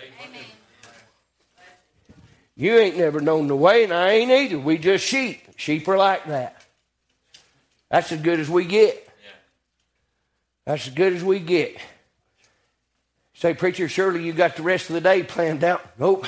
[2.56, 4.60] You ain't never known the way, and I ain't either.
[4.60, 5.42] We just sheep.
[5.56, 6.62] Sheep are like that.
[7.90, 9.08] That's as good as we get.
[10.66, 11.78] That's as good as we get.
[13.34, 15.82] Say, preacher, surely you got the rest of the day planned out.
[15.98, 16.26] Nope.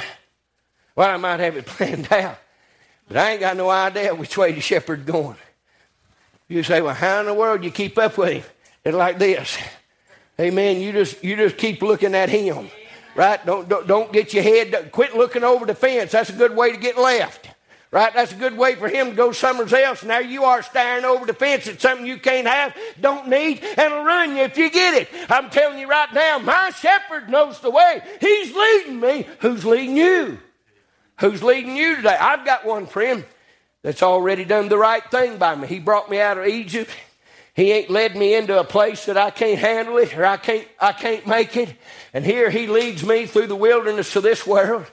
[0.95, 2.37] Well, I might have it planned out,
[3.07, 5.37] but I ain't got no idea which way the shepherd's going.
[6.47, 8.43] You say, well, how in the world you keep up with him?
[8.83, 9.57] It's like this.
[10.39, 10.81] Amen.
[10.81, 12.69] You just you just keep looking at him,
[13.15, 13.43] right?
[13.45, 14.91] Don't don't, don't get your head.
[14.91, 16.11] Quit looking over the fence.
[16.11, 17.49] That's a good way to get left.
[17.93, 18.12] Right?
[18.12, 20.03] That's a good way for him to go somewhere else.
[20.03, 23.93] Now you are staring over the fence at something you can't have, don't need, and
[23.93, 25.10] will ruin you if you get it.
[25.29, 28.01] I'm telling you right now, my shepherd knows the way.
[28.19, 29.27] He's leading me.
[29.41, 30.39] Who's leading you?
[31.19, 32.17] Who's leading you today?
[32.19, 33.23] I've got one friend
[33.84, 35.67] that's already done the right thing by me.
[35.67, 36.89] He brought me out of Egypt.
[37.53, 40.67] He ain't led me into a place that I can't handle it or I can't,
[40.79, 41.75] I can't make it.
[42.12, 44.88] And here he leads me through the wilderness of this world.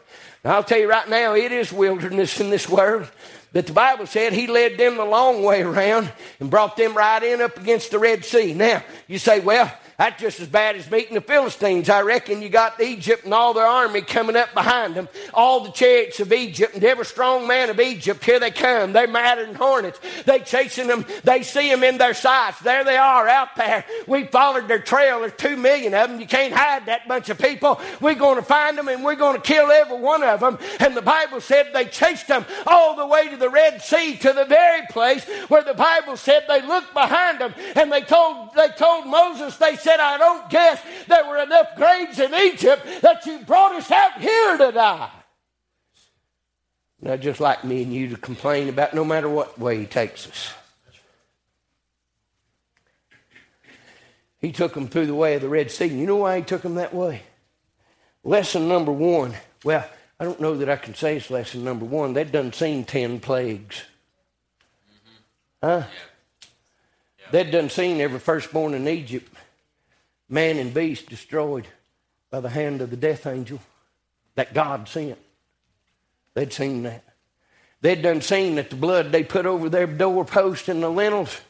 [0.44, 3.11] I'll tell you right now, it is wilderness in this world.
[3.53, 7.22] But the Bible said he led them the long way around and brought them right
[7.22, 8.55] in up against the Red Sea.
[8.55, 11.90] Now, you say, well, that's just as bad as meeting the Philistines.
[11.90, 15.72] I reckon you got Egypt and all their army coming up behind them, all the
[15.72, 18.24] chariots of Egypt and every strong man of Egypt.
[18.24, 18.94] Here they come.
[18.94, 20.00] They're madder than hornets.
[20.24, 21.04] They chasing them.
[21.24, 22.60] They see them in their sights.
[22.60, 23.84] There they are out there.
[24.06, 25.20] We followed their trail.
[25.20, 26.18] There's two million of them.
[26.18, 27.78] You can't hide that bunch of people.
[28.00, 30.58] We're going to find them and we're going to kill every one of them.
[30.78, 34.32] And the Bible said they chased them all the way to the Red Sea to
[34.32, 38.68] the very place where the Bible said they looked behind them and they told they
[38.78, 43.26] told Moses they said said, I don't guess there were enough graves in Egypt that
[43.26, 45.11] you brought us out here to die.
[47.00, 50.29] Now, just like me and you to complain about no matter what way he takes
[50.29, 50.53] us.
[54.38, 55.87] He took them through the way of the Red Sea.
[55.87, 57.22] You know why he took them that way?
[58.22, 59.35] Lesson number one.
[59.64, 59.87] Well,
[60.18, 62.12] I don't know that I can say it's lesson number one.
[62.12, 63.83] They'd done seen ten plagues.
[65.62, 65.66] Mm-hmm.
[65.66, 65.87] Huh?
[67.33, 69.31] They'd done seen every firstborn in Egypt
[70.30, 71.66] man and beast destroyed
[72.30, 73.60] by the hand of the death angel
[74.36, 75.18] that God sent.
[76.34, 77.04] They'd seen that.
[77.80, 81.40] They'd done seen that the blood they put over their doorpost and the lintels,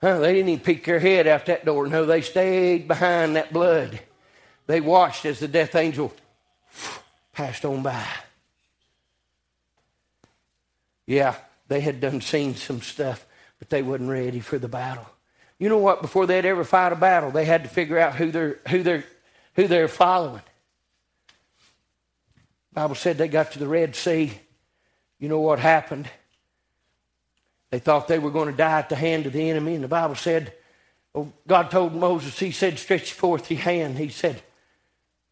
[0.00, 1.86] huh, they didn't even peek their head out that door.
[1.86, 4.00] No, they stayed behind that blood.
[4.66, 6.12] They watched as the death angel
[7.32, 8.06] passed on by.
[11.06, 11.34] Yeah,
[11.66, 13.26] they had done seen some stuff,
[13.58, 15.06] but they wasn't ready for the battle.
[15.60, 16.00] You know what?
[16.00, 19.04] Before they'd ever fight a battle, they had to figure out who they're, who they're,
[19.54, 20.40] who they're following.
[22.70, 24.32] The Bible said they got to the Red Sea.
[25.18, 26.08] You know what happened?
[27.68, 29.88] They thought they were going to die at the hand of the enemy, and the
[29.88, 30.54] Bible said,
[31.14, 33.98] oh, God told Moses, He said, stretch forth your hand.
[33.98, 34.42] He said,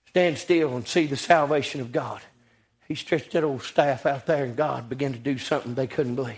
[0.09, 2.21] stand still and see the salvation of God.
[2.87, 6.17] He stretched that old staff out there, and God began to do something they couldn't
[6.17, 6.37] believe.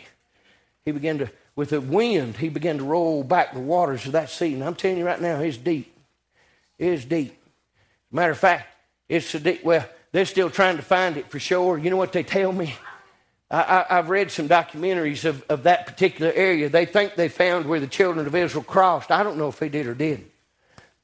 [0.85, 4.30] He began to with a wind, he began to roll back the waters of that
[4.30, 4.54] sea.
[4.54, 5.94] And I'm telling you right now, it's deep.
[6.78, 7.38] It's deep.
[8.10, 8.66] Matter of fact,
[9.10, 9.62] it's so deep.
[9.62, 11.76] Well, they're still trying to find it for sure.
[11.76, 12.74] You know what they tell me?
[13.50, 16.70] I, have read some documentaries of, of that particular area.
[16.70, 19.10] They think they found where the children of Israel crossed.
[19.10, 20.30] I don't know if they did or didn't.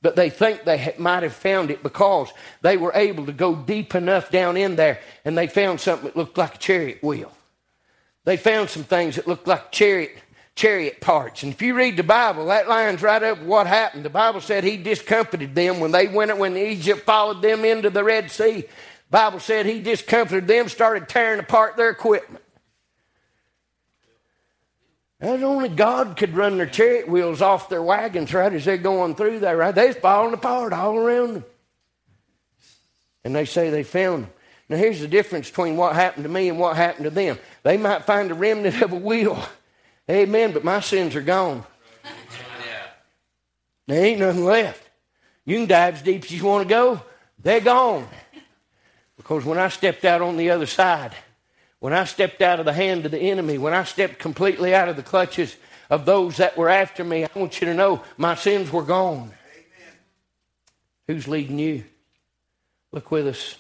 [0.01, 3.95] But they think they might have found it because they were able to go deep
[3.95, 7.31] enough down in there and they found something that looked like a chariot wheel.
[8.25, 10.17] They found some things that looked like chariot
[10.57, 11.43] chariot parts.
[11.43, 14.05] And if you read the Bible, that lines right up what happened.
[14.05, 18.03] The Bible said he discomfited them when they went when Egypt followed them into the
[18.03, 18.65] Red Sea.
[19.11, 22.43] Bible said he discomfited them, started tearing apart their equipment.
[25.21, 29.15] And only God could run their chariot wheels off their wagons right as they're going
[29.15, 29.75] through there, right?
[29.75, 31.45] They're falling apart all around them.
[33.25, 34.31] And they say they found them.
[34.69, 37.39] Now, here's the difference between what happened to me and what happened to them.
[37.63, 39.43] They might find a remnant of a wheel.
[40.11, 41.65] Amen, but my sins are gone.
[43.87, 44.83] There ain't nothing left.
[45.45, 47.03] You can dive as deep as you want to go.
[47.43, 48.07] They're gone.
[49.17, 51.15] Because when I stepped out on the other side,
[51.79, 54.89] when I stepped out of the hand of the enemy, when I stepped completely out
[54.89, 55.57] of the clutches
[55.89, 59.33] of those that were after me, I want you to know my sins were gone.
[59.55, 59.95] Amen.
[61.07, 61.85] Who's leading you?
[62.93, 63.57] Look with us.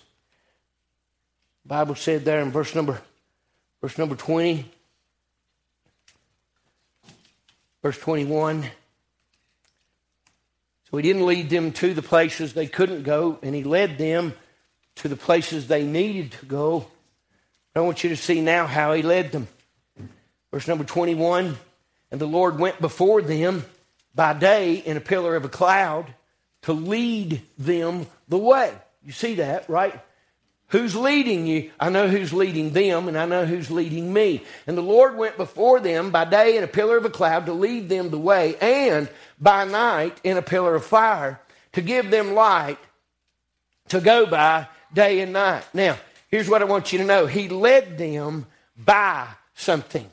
[1.64, 3.00] The Bible said there in verse number
[3.80, 4.70] verse number 20
[7.86, 8.64] verse 21
[10.90, 14.34] so he didn't lead them to the places they couldn't go and he led them
[14.96, 16.88] to the places they needed to go.
[17.76, 19.46] I want you to see now how he led them.
[20.50, 21.56] Verse number 21
[22.10, 23.64] And the Lord went before them
[24.16, 26.12] by day in a pillar of a cloud
[26.62, 28.74] to lead them the way.
[29.04, 29.94] You see that, right?
[30.68, 31.70] Who's leading you?
[31.78, 34.42] I know who's leading them, and I know who's leading me.
[34.66, 37.52] And the Lord went before them by day in a pillar of a cloud to
[37.52, 39.08] lead them the way, and
[39.40, 41.40] by night in a pillar of fire
[41.72, 42.78] to give them light
[43.88, 45.64] to go by day and night.
[45.72, 45.98] Now,
[46.30, 50.10] here's what I want you to know He led them by something.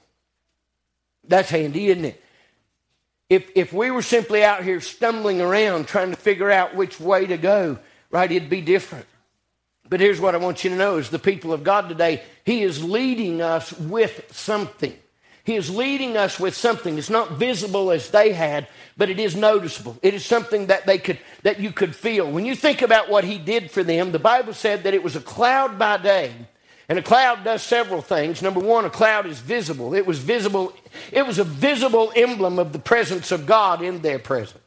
[1.28, 2.24] That's handy, isn't it?
[3.30, 7.26] If, if we were simply out here stumbling around trying to figure out which way
[7.26, 7.80] to go,
[8.12, 9.08] right, it'd be different.
[9.94, 12.64] But here's what I want you to know is the people of God today, He
[12.64, 14.98] is leading us with something.
[15.44, 16.98] He is leading us with something.
[16.98, 19.96] It's not visible as they had, but it is noticeable.
[20.02, 22.32] It is something that they could that you could feel.
[22.32, 25.16] When you think about what he did for them, the Bible said that it was
[25.16, 26.34] a cloud by day.
[26.90, 28.42] And a cloud does several things.
[28.42, 29.94] Number one, a cloud is visible.
[29.94, 30.74] It was visible,
[31.12, 34.63] it was a visible emblem of the presence of God in their presence.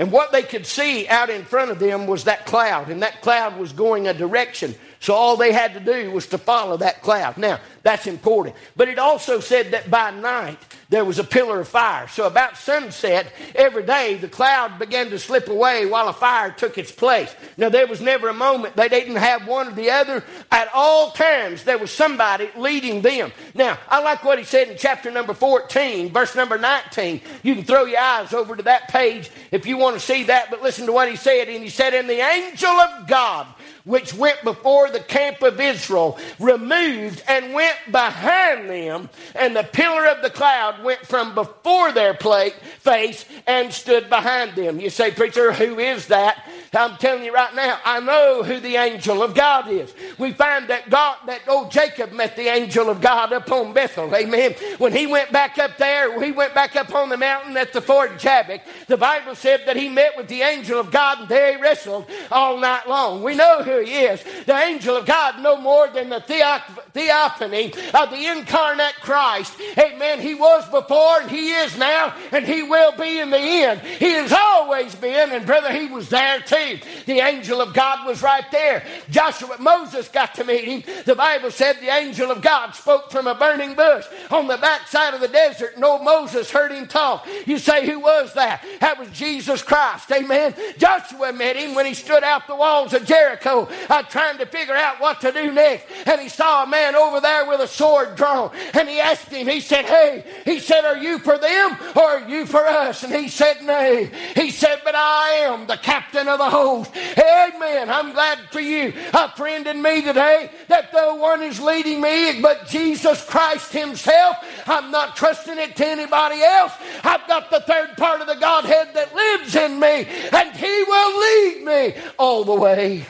[0.00, 3.20] And what they could see out in front of them was that cloud, and that
[3.20, 4.74] cloud was going a direction.
[5.00, 7.38] So all they had to do was to follow that cloud.
[7.38, 8.54] Now, that's important.
[8.76, 10.58] But it also said that by night
[10.90, 12.06] there was a pillar of fire.
[12.08, 16.76] So about sunset, every day the cloud began to slip away while a fire took
[16.76, 17.34] its place.
[17.56, 20.22] Now, there was never a moment they didn't have one or the other.
[20.50, 23.32] At all times, there was somebody leading them.
[23.54, 27.22] Now, I like what he said in chapter number 14, verse number 19.
[27.42, 30.50] You can throw your eyes over to that page if you want to see that,
[30.50, 31.48] but listen to what he said.
[31.48, 33.46] And he said, And the angel of God
[33.90, 40.06] which went before the camp of Israel, removed and went behind them, and the pillar
[40.06, 44.78] of the cloud went from before their plate, face and stood behind them.
[44.78, 46.48] You say, Preacher, who is that?
[46.72, 49.92] I'm telling you right now, I know who the angel of God is.
[50.18, 54.14] We find that God, that old Jacob met the angel of God up on Bethel.
[54.14, 54.54] Amen.
[54.78, 57.80] When he went back up there, he went back up on the mountain at the
[57.80, 58.60] ford Jabbok.
[58.86, 62.06] The Bible said that he met with the angel of God and there he wrestled
[62.30, 63.24] all night long.
[63.24, 64.22] We know who he is.
[64.46, 69.54] The angel of God no more than the theophany of the incarnate Christ.
[69.78, 70.20] Amen.
[70.20, 73.80] He was before and he is now and he will be in the end.
[73.80, 76.78] He has always been and brother, he was there too.
[77.06, 78.84] The angel of God was right there.
[79.10, 80.82] Joshua, Moses got to meet him.
[81.04, 85.14] The Bible said the angel of God spoke from a burning bush on the backside
[85.14, 85.78] of the desert.
[85.78, 87.26] No Moses heard him talk.
[87.46, 88.64] You say, who was that?
[88.80, 90.10] That was Jesus Christ.
[90.12, 90.54] Amen.
[90.78, 94.74] Joshua met him when he stood out the walls of Jericho uh, trying to figure
[94.74, 95.86] out what to do next.
[96.06, 98.50] And he saw a man over there with a sword drawn.
[98.74, 102.28] And he asked him, he said, Hey, he said, Are you for them or are
[102.28, 103.02] you for us?
[103.02, 104.10] And he said, Nay.
[104.34, 106.90] He said, But I am the captain of the host.
[106.96, 107.90] Amen.
[107.90, 112.40] I'm glad for you, a friend in me today, that though one is leading me,
[112.40, 116.72] but Jesus Christ Himself, I'm not trusting it to anybody else.
[117.04, 121.20] I've got the third part of the Godhead that lives in me, and He will
[121.20, 123.06] lead me all the way.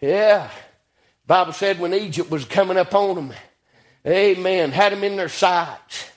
[0.00, 0.50] Yeah.
[1.26, 3.32] Bible said when Egypt was coming up on them,
[4.06, 6.10] amen, had them in their sights.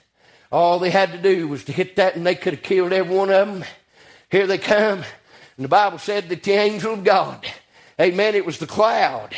[0.52, 3.16] All they had to do was to hit that and they could have killed every
[3.16, 3.66] one of them.
[4.30, 5.04] Here they come.
[5.58, 7.46] And the Bible said that the angel of God,
[8.00, 9.36] amen, it was the cloud.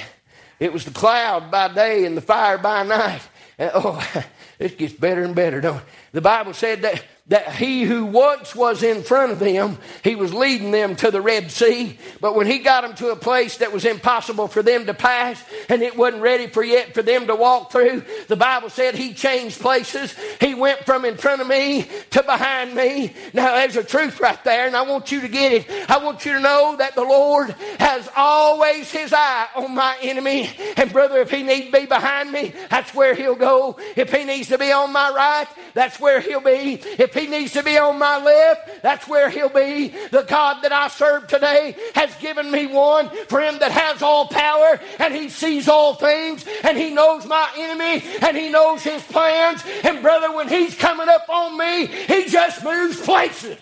[0.59, 3.21] It was the cloud by day and the fire by night.
[3.57, 4.23] And, oh,
[4.59, 5.83] it gets better and better, don't it?
[6.11, 10.33] The Bible said that that he who once was in front of them, he was
[10.33, 11.97] leading them to the Red Sea.
[12.19, 15.41] But when he got them to a place that was impossible for them to pass
[15.69, 19.13] and it wasn't ready for yet for them to walk through, the Bible said he
[19.13, 20.13] changed places.
[20.41, 23.13] He went from in front of me to behind me.
[23.33, 25.89] Now there's a truth right there, and I want you to get it.
[25.89, 30.49] I want you to know that the Lord has always his eye on my enemy.
[30.75, 33.77] And brother, if he needs to be behind me, that's where he'll go.
[33.95, 36.81] If he needs to be on my right, that's where he'll be.
[36.99, 39.89] If he needs to be on my left, that's where he'll be.
[40.11, 44.27] The God that I serve today has given me one for him that has all
[44.27, 49.03] power and he sees all things and he knows my enemy and he knows his
[49.03, 49.63] plans.
[49.83, 53.59] And brother, when he's coming up on me, he just moves places.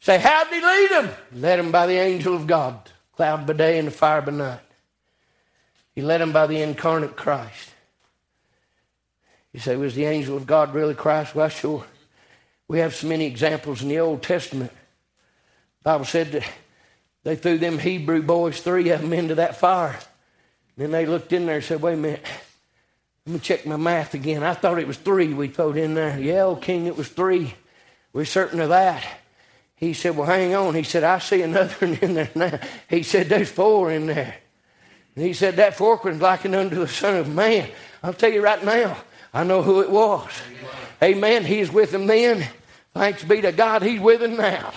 [0.00, 1.14] Say, how did he lead them?
[1.32, 2.78] Led them by the angel of God,
[3.16, 4.60] cloud by day and the fire by night.
[5.96, 7.70] He led them by the incarnate Christ.
[9.56, 11.34] You say, was the angel of God really Christ?
[11.34, 11.82] Well, sure.
[12.68, 14.70] We have so many examples in the Old Testament.
[14.70, 16.44] The Bible said that
[17.22, 19.98] they threw them Hebrew boys, three of them, into that fire.
[20.76, 22.22] Then they looked in there and said, wait a minute.
[23.24, 24.42] Let me check my math again.
[24.42, 26.20] I thought it was three we put in there.
[26.20, 27.54] Yeah, old king, it was three.
[28.12, 29.06] We're certain of that.
[29.74, 30.74] He said, Well, hang on.
[30.74, 32.60] He said, I see another one in there now.
[32.90, 34.36] He said, There's four in there.
[35.14, 37.70] And he said, That fourth one's likened unto the Son of Man.
[38.02, 38.98] I'll tell you right now,
[39.36, 40.30] I know who it was.
[41.02, 41.44] Amen.
[41.44, 42.48] He's with him then.
[42.94, 44.72] Thanks be to God, he's with him now.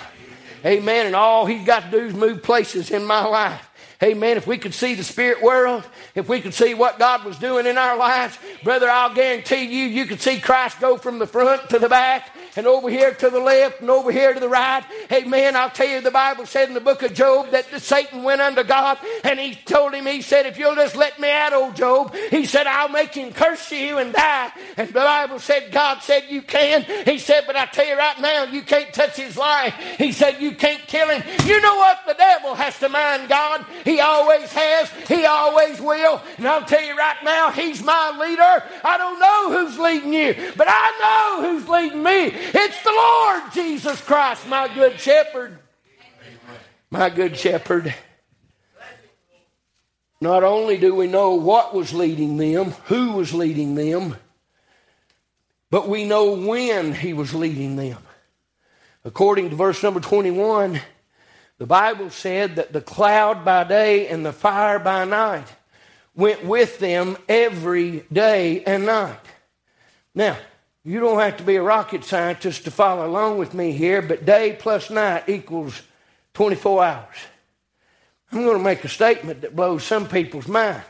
[0.65, 1.05] Amen.
[1.05, 3.65] And all he's got to do is move places in my life.
[4.03, 4.35] Amen.
[4.35, 7.67] If we could see the spirit world, if we could see what God was doing
[7.67, 11.69] in our lives, brother, I'll guarantee you, you could see Christ go from the front
[11.69, 12.29] to the back
[12.59, 14.83] and over here to the left and over here to the right.
[15.13, 15.55] Amen.
[15.55, 18.63] I'll tell you, the Bible said in the book of Job that Satan went unto
[18.63, 22.13] God and he told him, he said, if you'll just let me out, old Job,
[22.29, 24.51] he said, I'll make him curse you and die.
[24.75, 26.83] And the Bible said, God said, you can.
[27.05, 29.73] He said, but I tell you right now, you can't touch his life.
[29.97, 31.23] He said, you can't kill him.
[31.45, 31.99] You know what?
[32.05, 33.65] The devil has to mind God.
[33.85, 34.89] He always has.
[35.07, 36.21] He always will.
[36.37, 38.63] And I'll tell you right now, he's my leader.
[38.83, 42.48] I don't know who's leading you, but I know who's leading me.
[42.53, 45.59] It's the Lord Jesus Christ, my good shepherd.
[46.89, 47.93] My good shepherd.
[50.21, 54.15] Not only do we know what was leading them, who was leading them,
[55.69, 57.99] but we know when he was leading them.
[59.05, 60.81] According to verse number 21,
[61.57, 65.47] the Bible said that the cloud by day and the fire by night
[66.15, 69.19] went with them every day and night.
[70.15, 70.37] Now,
[70.83, 74.25] you don't have to be a rocket scientist to follow along with me here, but
[74.25, 75.81] day plus night equals
[76.33, 77.15] 24 hours.
[78.31, 80.83] I'm going to make a statement that blows some people's mind.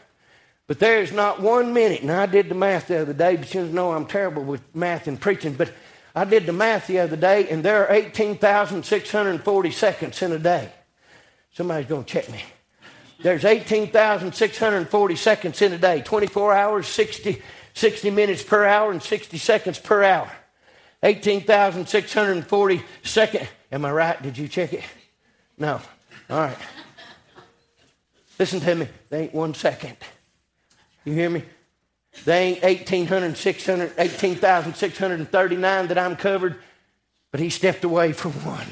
[0.68, 3.52] But there is not one minute, and I did the math the other day, but
[3.56, 5.74] you know I'm terrible with math and preaching, but
[6.14, 10.70] I did the math the other day, and there are 18,640 seconds in a day.
[11.54, 12.44] Somebody's going to check me.
[13.22, 17.42] There's 18,640 seconds in a day, 24 hours, 60,
[17.80, 20.30] 60 minutes per hour and 60 seconds per hour.
[21.02, 23.48] 18,640 seconds.
[23.72, 24.22] Am I right?
[24.22, 24.84] Did you check it?
[25.58, 25.80] No.
[26.30, 26.58] All right.
[28.38, 28.88] Listen to me.
[29.10, 29.96] They ain't one second.
[31.06, 31.44] You hear me?
[32.26, 36.58] They ain't 18,600, 18,639 that I'm covered,
[37.32, 38.68] but he stepped away from one.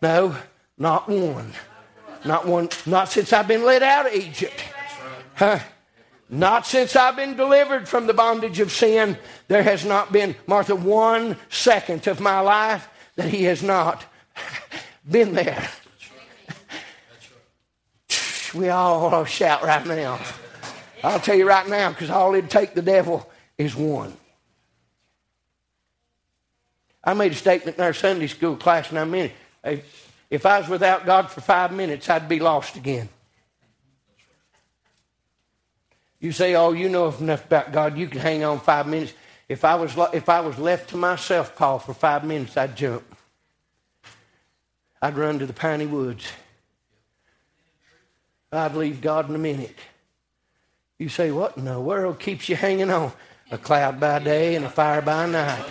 [0.00, 0.36] No,
[0.78, 1.52] not one.
[2.24, 2.68] Not one.
[2.86, 4.62] Not since I've been let out of Egypt.
[5.36, 5.58] Huh?
[6.30, 9.16] Not since I've been delivered from the bondage of sin,
[9.48, 14.04] there has not been, Martha, one second of my life that he has not
[15.08, 15.68] been there.
[18.54, 20.18] We all shout right now.
[21.04, 24.16] I'll tell you right now, because all it'd take the devil is one.
[27.04, 29.30] I made a statement in our Sunday school class, and I mean
[29.62, 29.84] it.
[30.28, 33.08] If I was without God for five minutes, I'd be lost again.
[36.20, 37.98] You say, "Oh, you know enough about God.
[37.98, 39.12] You can hang on five minutes."
[39.48, 43.04] If I was if I was left to myself, Paul, for five minutes, I'd jump.
[45.00, 46.26] I'd run to the piney woods.
[48.50, 49.76] I'd leave God in a minute.
[50.98, 53.12] You say, "What in the world keeps you hanging on?"
[53.52, 55.64] A cloud by day and a fire by night.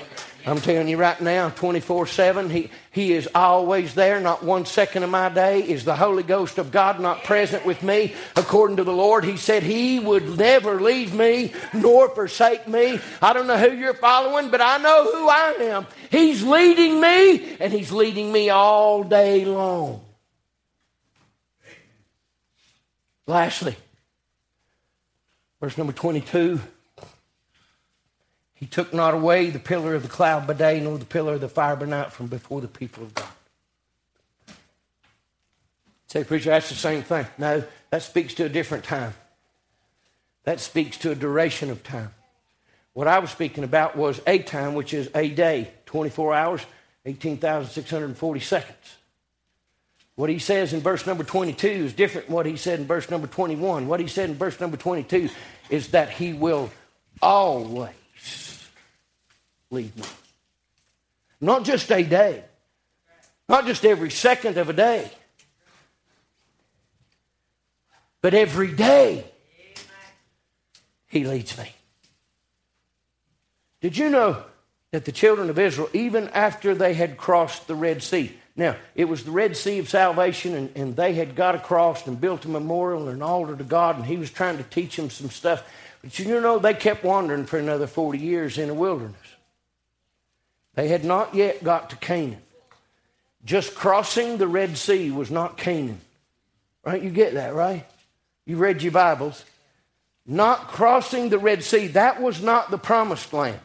[0.48, 4.20] I'm telling you right now, 24 7, he, he is always there.
[4.20, 7.82] Not one second of my day is the Holy Ghost of God not present with
[7.82, 8.14] me.
[8.36, 13.00] According to the Lord, He said He would never leave me nor forsake me.
[13.24, 15.88] I don't know who you're following, but I know who I am.
[16.12, 20.02] He's leading me, and He's leading me all day long.
[23.26, 23.76] Lastly,
[25.60, 26.62] verse number 22.
[28.56, 31.41] He took not away the pillar of the cloud by day, nor the pillar of
[31.41, 33.28] the fire by night from before the people of God.
[36.08, 37.28] Say, preacher, that's the same thing.
[37.38, 39.14] No, that speaks to a different time.
[40.45, 42.14] That speaks to a duration of time.
[42.93, 46.66] What I was speaking about was a time, which is a day, 24 hours,
[47.06, 48.95] 18,640 seconds.
[50.16, 53.28] What he says in verse number 22 is different what he said in verse number
[53.28, 53.89] 21.
[53.89, 55.30] What he said in verse number 22
[55.70, 56.72] is that he will
[57.22, 57.91] always
[59.70, 60.03] lead me.
[61.41, 62.43] Not just a day,
[63.47, 65.11] not just every second of a day,
[68.22, 69.26] but every day
[71.07, 71.72] he leads me.
[73.82, 74.43] Did you know
[74.91, 79.06] that the children of Israel, even after they had crossed the Red Sea, now it
[79.06, 82.49] was the Red Sea of salvation, and, and they had got across and built a
[82.49, 85.64] memorial and an altar to God, and He was trying to teach them some stuff.
[86.01, 89.16] But you know, they kept wandering for another 40 years in the wilderness.
[90.76, 92.41] They had not yet got to Canaan.
[93.43, 96.01] Just crossing the Red Sea was not Canaan.
[96.84, 97.01] Right?
[97.01, 97.86] You get that, right?
[98.45, 99.43] You read your Bibles.
[100.26, 103.60] Not crossing the Red Sea, that was not the promised land.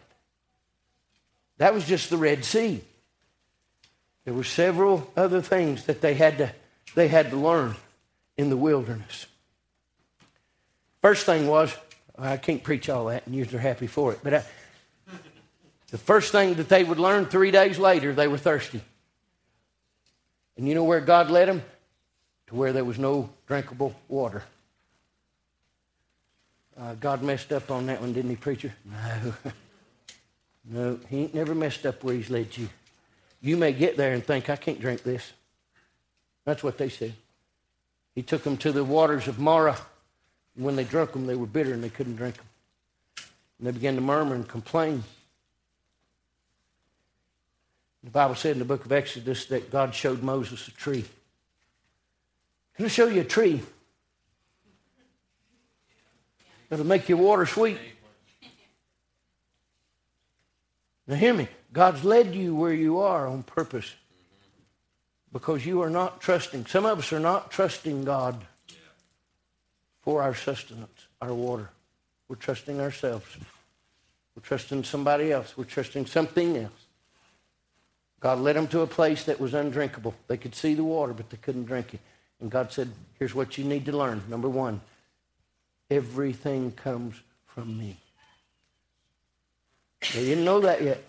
[1.58, 2.82] That was just the Red Sea.
[4.24, 6.52] There were several other things that they had to,
[6.94, 7.74] they had to learn
[8.36, 9.26] in the wilderness.
[11.00, 11.74] First thing was,
[12.18, 14.44] I can't preach all that, and you're happy for it, but I,
[15.90, 18.80] the first thing that they would learn three days later, they were thirsty.
[20.56, 21.62] And you know where God led them?
[22.48, 24.42] To where there was no drinkable water.
[26.78, 28.72] Uh, God messed up on that one, didn't he, preacher?
[30.62, 30.90] No.
[30.92, 32.68] no, he ain't never messed up where he's led you.
[33.40, 35.32] You may get there and think, I can't drink this.
[36.44, 37.14] That's what they said.
[38.14, 39.78] He took them to the waters of Marah.
[40.56, 42.46] When they drank them, they were bitter and they couldn't drink them.
[43.58, 45.04] And they began to murmur and complain.
[48.02, 51.04] The Bible said in the book of Exodus that God showed Moses a tree.
[52.76, 53.62] Can I show you a tree?
[56.68, 57.78] That'll make your water sweet.
[61.06, 61.48] Now, hear me.
[61.72, 63.94] God's led you where you are on purpose
[65.32, 66.66] because you are not trusting.
[66.66, 68.44] Some of us are not trusting God
[70.02, 71.70] for our sustenance, our water.
[72.28, 73.26] We're trusting ourselves.
[74.34, 75.56] We're trusting somebody else.
[75.56, 76.86] We're trusting something else.
[78.20, 80.14] God led them to a place that was undrinkable.
[80.26, 82.00] They could see the water, but they couldn't drink it.
[82.40, 84.22] And God said, Here's what you need to learn.
[84.28, 84.80] Number one,
[85.90, 87.16] everything comes
[87.46, 87.96] from me.
[90.14, 91.02] They didn't know that yet.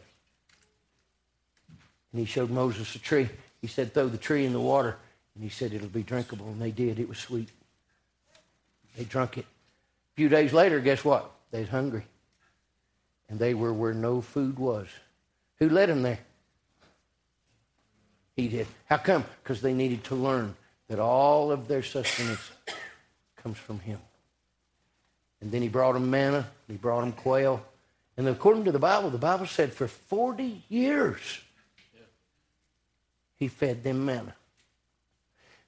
[2.11, 3.29] And he showed Moses a tree.
[3.61, 4.97] He said, Throw the tree in the water.
[5.35, 6.47] And he said, It'll be drinkable.
[6.47, 6.99] And they did.
[6.99, 7.49] It was sweet.
[8.97, 9.45] They drank it.
[9.45, 11.31] A few days later, guess what?
[11.51, 12.05] They was hungry.
[13.29, 14.87] And they were where no food was.
[15.59, 16.19] Who led them there?
[18.35, 18.67] He did.
[18.85, 19.23] How come?
[19.43, 20.55] Because they needed to learn
[20.87, 22.51] that all of their sustenance
[23.37, 23.99] comes from Him.
[25.39, 27.63] And then He brought them manna, He brought them quail.
[28.17, 31.19] And according to the Bible, the Bible said for 40 years,
[33.41, 34.35] He fed them manna.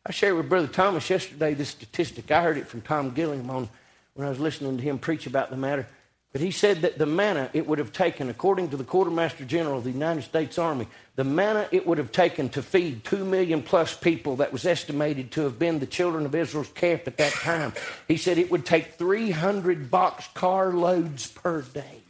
[0.05, 2.29] I shared with Brother Thomas yesterday this statistic.
[2.29, 3.67] I heard it from Tom Gilliam on
[4.13, 5.87] when I was listening to him preach about the matter.
[6.31, 9.79] But he said that the manna it would have taken, according to the Quartermaster General
[9.79, 13.63] of the United States Army, the manna it would have taken to feed two million
[13.63, 17.33] plus people that was estimated to have been the children of Israel's camp at that
[17.33, 17.73] time.
[18.07, 22.03] He said it would take 300 box car loads per day.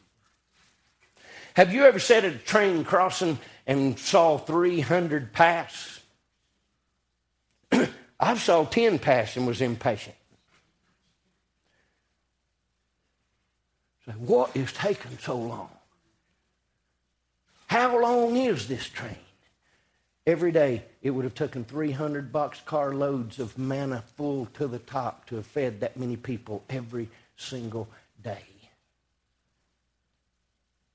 [1.53, 6.01] Have you ever sat at a train crossing and saw 300 pass?
[8.19, 10.15] I've saw 10 pass and was impatient.
[14.05, 15.69] So what is taking so long?
[17.67, 19.15] How long is this train?
[20.25, 25.25] Every day, it would have taken 300 boxcar loads of manna full to the top
[25.27, 27.89] to have fed that many people every single
[28.23, 28.43] day.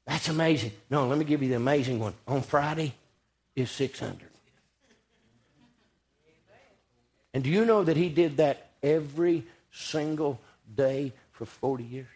[0.08, 0.72] That's amazing.
[0.90, 2.14] No, let me give you the amazing one.
[2.26, 2.94] On Friday
[3.54, 4.18] is 600.
[7.32, 10.40] And do you know that he did that every single
[10.74, 12.08] day for 40 years?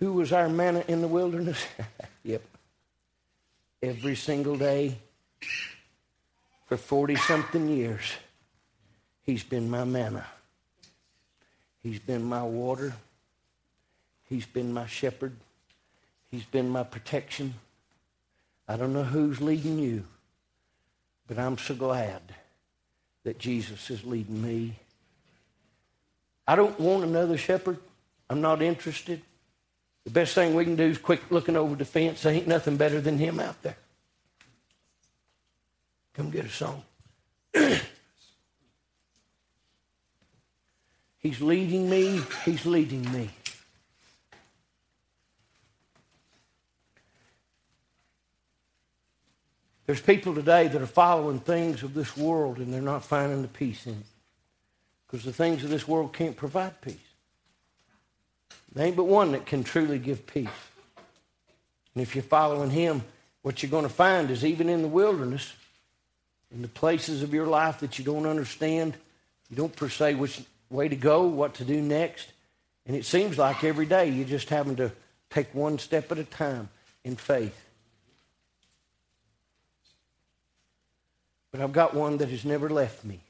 [0.00, 1.64] Who was our manna in the wilderness?
[2.24, 2.42] yep.
[3.80, 4.96] Every single day
[6.66, 8.02] for 40 something years,
[9.26, 10.24] He's been my manna.
[11.82, 12.94] He's been my water.
[14.28, 15.34] He's been my shepherd.
[16.30, 17.54] He's been my protection.
[18.68, 20.04] I don't know who's leading you,
[21.28, 22.20] but I'm so glad
[23.22, 24.74] that Jesus is leading me.
[26.46, 27.78] I don't want another shepherd.
[28.28, 29.22] I'm not interested.
[30.04, 32.22] The best thing we can do is quick looking over the fence.
[32.22, 33.76] There ain't nothing better than him out there.
[36.14, 36.82] Come get a song.
[41.18, 42.20] he's leading me.
[42.44, 43.30] He's leading me.
[49.86, 53.48] There's people today that are following things of this world and they're not finding the
[53.48, 54.06] peace in it.
[55.06, 56.96] Because the things of this world can't provide peace.
[58.72, 60.48] There ain't but one that can truly give peace.
[61.94, 63.02] And if you're following him,
[63.42, 65.52] what you're going to find is even in the wilderness,
[66.52, 68.96] in the places of your life that you don't understand,
[69.48, 72.26] you don't per se which way to go, what to do next.
[72.86, 74.90] And it seems like every day you're just having to
[75.30, 76.68] take one step at a time
[77.04, 77.65] in faith.
[81.52, 83.20] But I've got one that has never left me.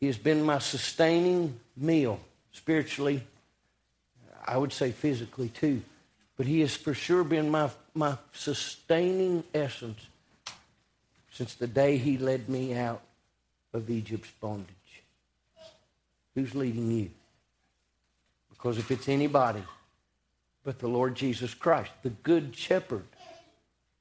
[0.00, 2.20] He has been my sustaining meal,
[2.52, 3.22] spiritually,
[4.46, 5.82] I would say physically too.
[6.36, 10.06] But he has for sure been my, my sustaining essence
[11.30, 13.02] since the day he led me out
[13.72, 14.74] of Egypt's bondage.
[16.34, 17.10] Who's leading you?
[18.50, 19.62] Because if it's anybody
[20.64, 23.04] but the Lord Jesus Christ, the Good Shepherd,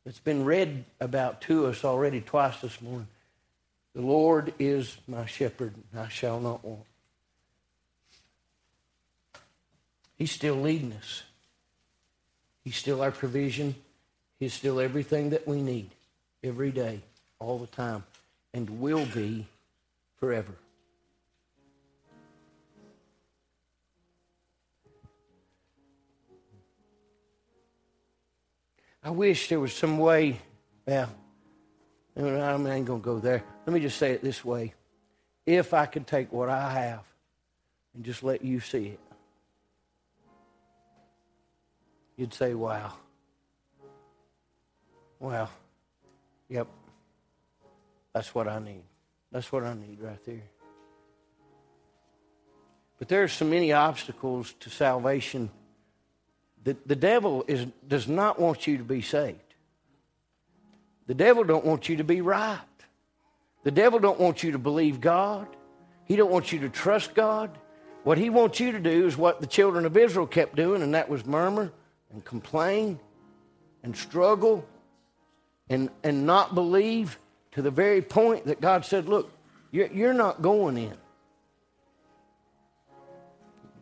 [0.05, 3.07] that's been read about to us already twice this morning.
[3.95, 6.85] The Lord is my shepherd, and I shall not want.
[10.17, 11.23] He's still leading us.
[12.63, 13.75] He's still our provision.
[14.39, 15.89] He's still everything that we need
[16.43, 17.01] every day,
[17.39, 18.03] all the time,
[18.53, 19.47] and will be
[20.19, 20.53] forever.
[29.05, 30.41] I wish there was some way,
[30.87, 31.11] well,
[32.17, 33.43] I ain't going to go there.
[33.67, 34.73] Let me just say it this way.
[35.45, 37.03] If I could take what I have
[37.93, 38.99] and just let you see it,
[42.17, 42.93] you'd say, wow.
[45.19, 45.51] Well,
[46.49, 46.67] yep,
[48.11, 48.85] that's what I need.
[49.31, 50.49] That's what I need right there.
[52.97, 55.51] But there are so many obstacles to salvation
[56.65, 59.39] the, the devil is, does not want you to be saved.
[61.07, 62.59] The devil don't want you to be right.
[63.63, 65.47] The devil don't want you to believe God.
[66.05, 67.55] He don't want you to trust God.
[68.03, 70.95] What he wants you to do is what the children of Israel kept doing, and
[70.95, 71.71] that was murmur
[72.11, 72.99] and complain
[73.83, 74.67] and struggle
[75.69, 77.19] and, and not believe
[77.51, 79.31] to the very point that God said, Look,
[79.71, 80.97] you're, you're not going in.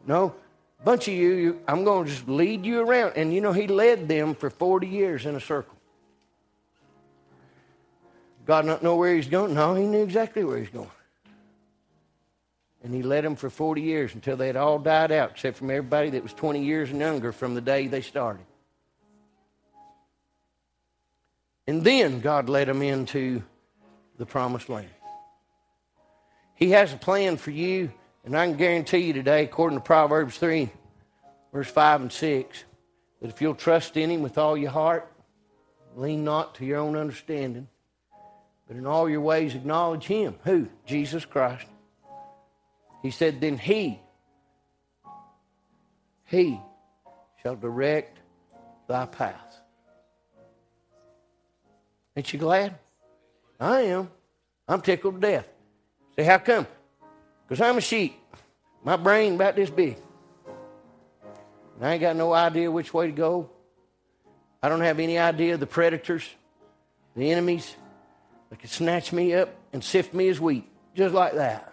[0.06, 0.36] No,
[0.84, 3.14] bunch of you, you I'm going to just lead you around.
[3.16, 5.76] And you know, he led them for 40 years in a circle.
[8.46, 9.54] God not know where he's going?
[9.54, 10.92] No, he knew exactly where he's going.
[12.84, 15.70] And he led them for 40 years until they had all died out, except from
[15.70, 18.46] everybody that was 20 years and younger from the day they started.
[21.66, 23.42] And then God led them into
[24.18, 24.90] the promised land.
[26.56, 27.92] He has a plan for you
[28.24, 30.70] and I can guarantee you today, according to Proverbs 3,
[31.52, 32.64] verse 5 and 6,
[33.22, 35.12] that if you'll trust in Him with all your heart,
[35.96, 37.68] lean not to your own understanding,
[38.68, 40.36] but in all your ways acknowledge Him.
[40.46, 40.68] Who?
[40.86, 41.66] Jesus Christ.
[43.02, 44.00] He said, then He,
[46.26, 46.60] He
[47.42, 48.20] shall direct
[48.88, 49.58] thy path.
[52.16, 52.76] Ain't you glad?
[53.60, 54.10] I am.
[54.68, 55.48] I'm tickled to death.
[56.16, 56.68] Say, how come?
[57.54, 58.20] Because I'm a sheep.
[58.84, 59.96] My brain about this big.
[61.76, 63.52] And I ain't got no idea which way to go.
[64.64, 66.28] I don't have any idea the predators,
[67.16, 67.76] the enemies
[68.50, 71.72] that could snatch me up and sift me as wheat, just like that.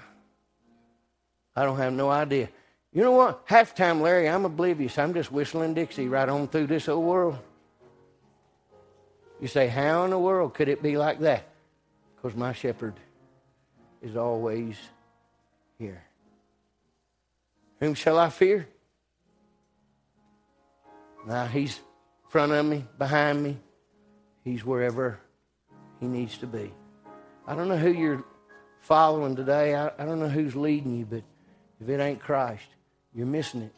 [1.57, 2.51] I don't have no idea.
[2.93, 3.41] You know what?
[3.47, 4.99] Half time, Larry, I'm oblivious.
[4.99, 7.39] I'm just whistling Dixie right on through this old world.
[9.41, 11.47] You say, how in the world could it be like that?
[12.17, 12.97] Because my shepherd
[14.03, 14.77] is always
[15.81, 16.03] here.
[17.81, 18.69] Whom shall I fear?
[21.27, 23.57] Now he's in front of me, behind me.
[24.45, 25.19] He's wherever
[25.99, 26.73] he needs to be.
[27.47, 28.23] I don't know who you're
[28.83, 29.75] following today.
[29.75, 31.23] I, I don't know who's leading you, but
[31.81, 32.67] if it ain't Christ,
[33.15, 33.75] you're missing it.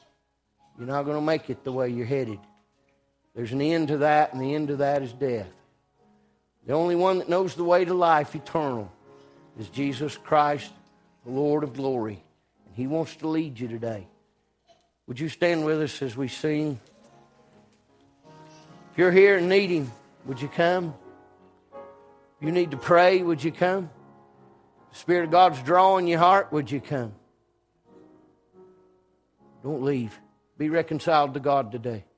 [0.76, 2.40] you're not going to make it the way you're headed.
[3.34, 5.48] There's an end to that, and the end to that is death.
[6.66, 8.90] The only one that knows the way to life eternal
[9.58, 10.70] is Jesus Christ,
[11.24, 12.22] the Lord of glory.
[12.66, 14.06] And He wants to lead you today.
[15.06, 16.80] Would you stand with us as we sing?
[18.92, 19.90] If you're here and need Him,
[20.26, 20.94] would you come?
[21.72, 23.90] If you need to pray, would you come?
[24.92, 27.14] The Spirit of God's drawing your heart, would you come?
[29.62, 30.18] Don't leave.
[30.58, 32.04] Be reconciled to God today.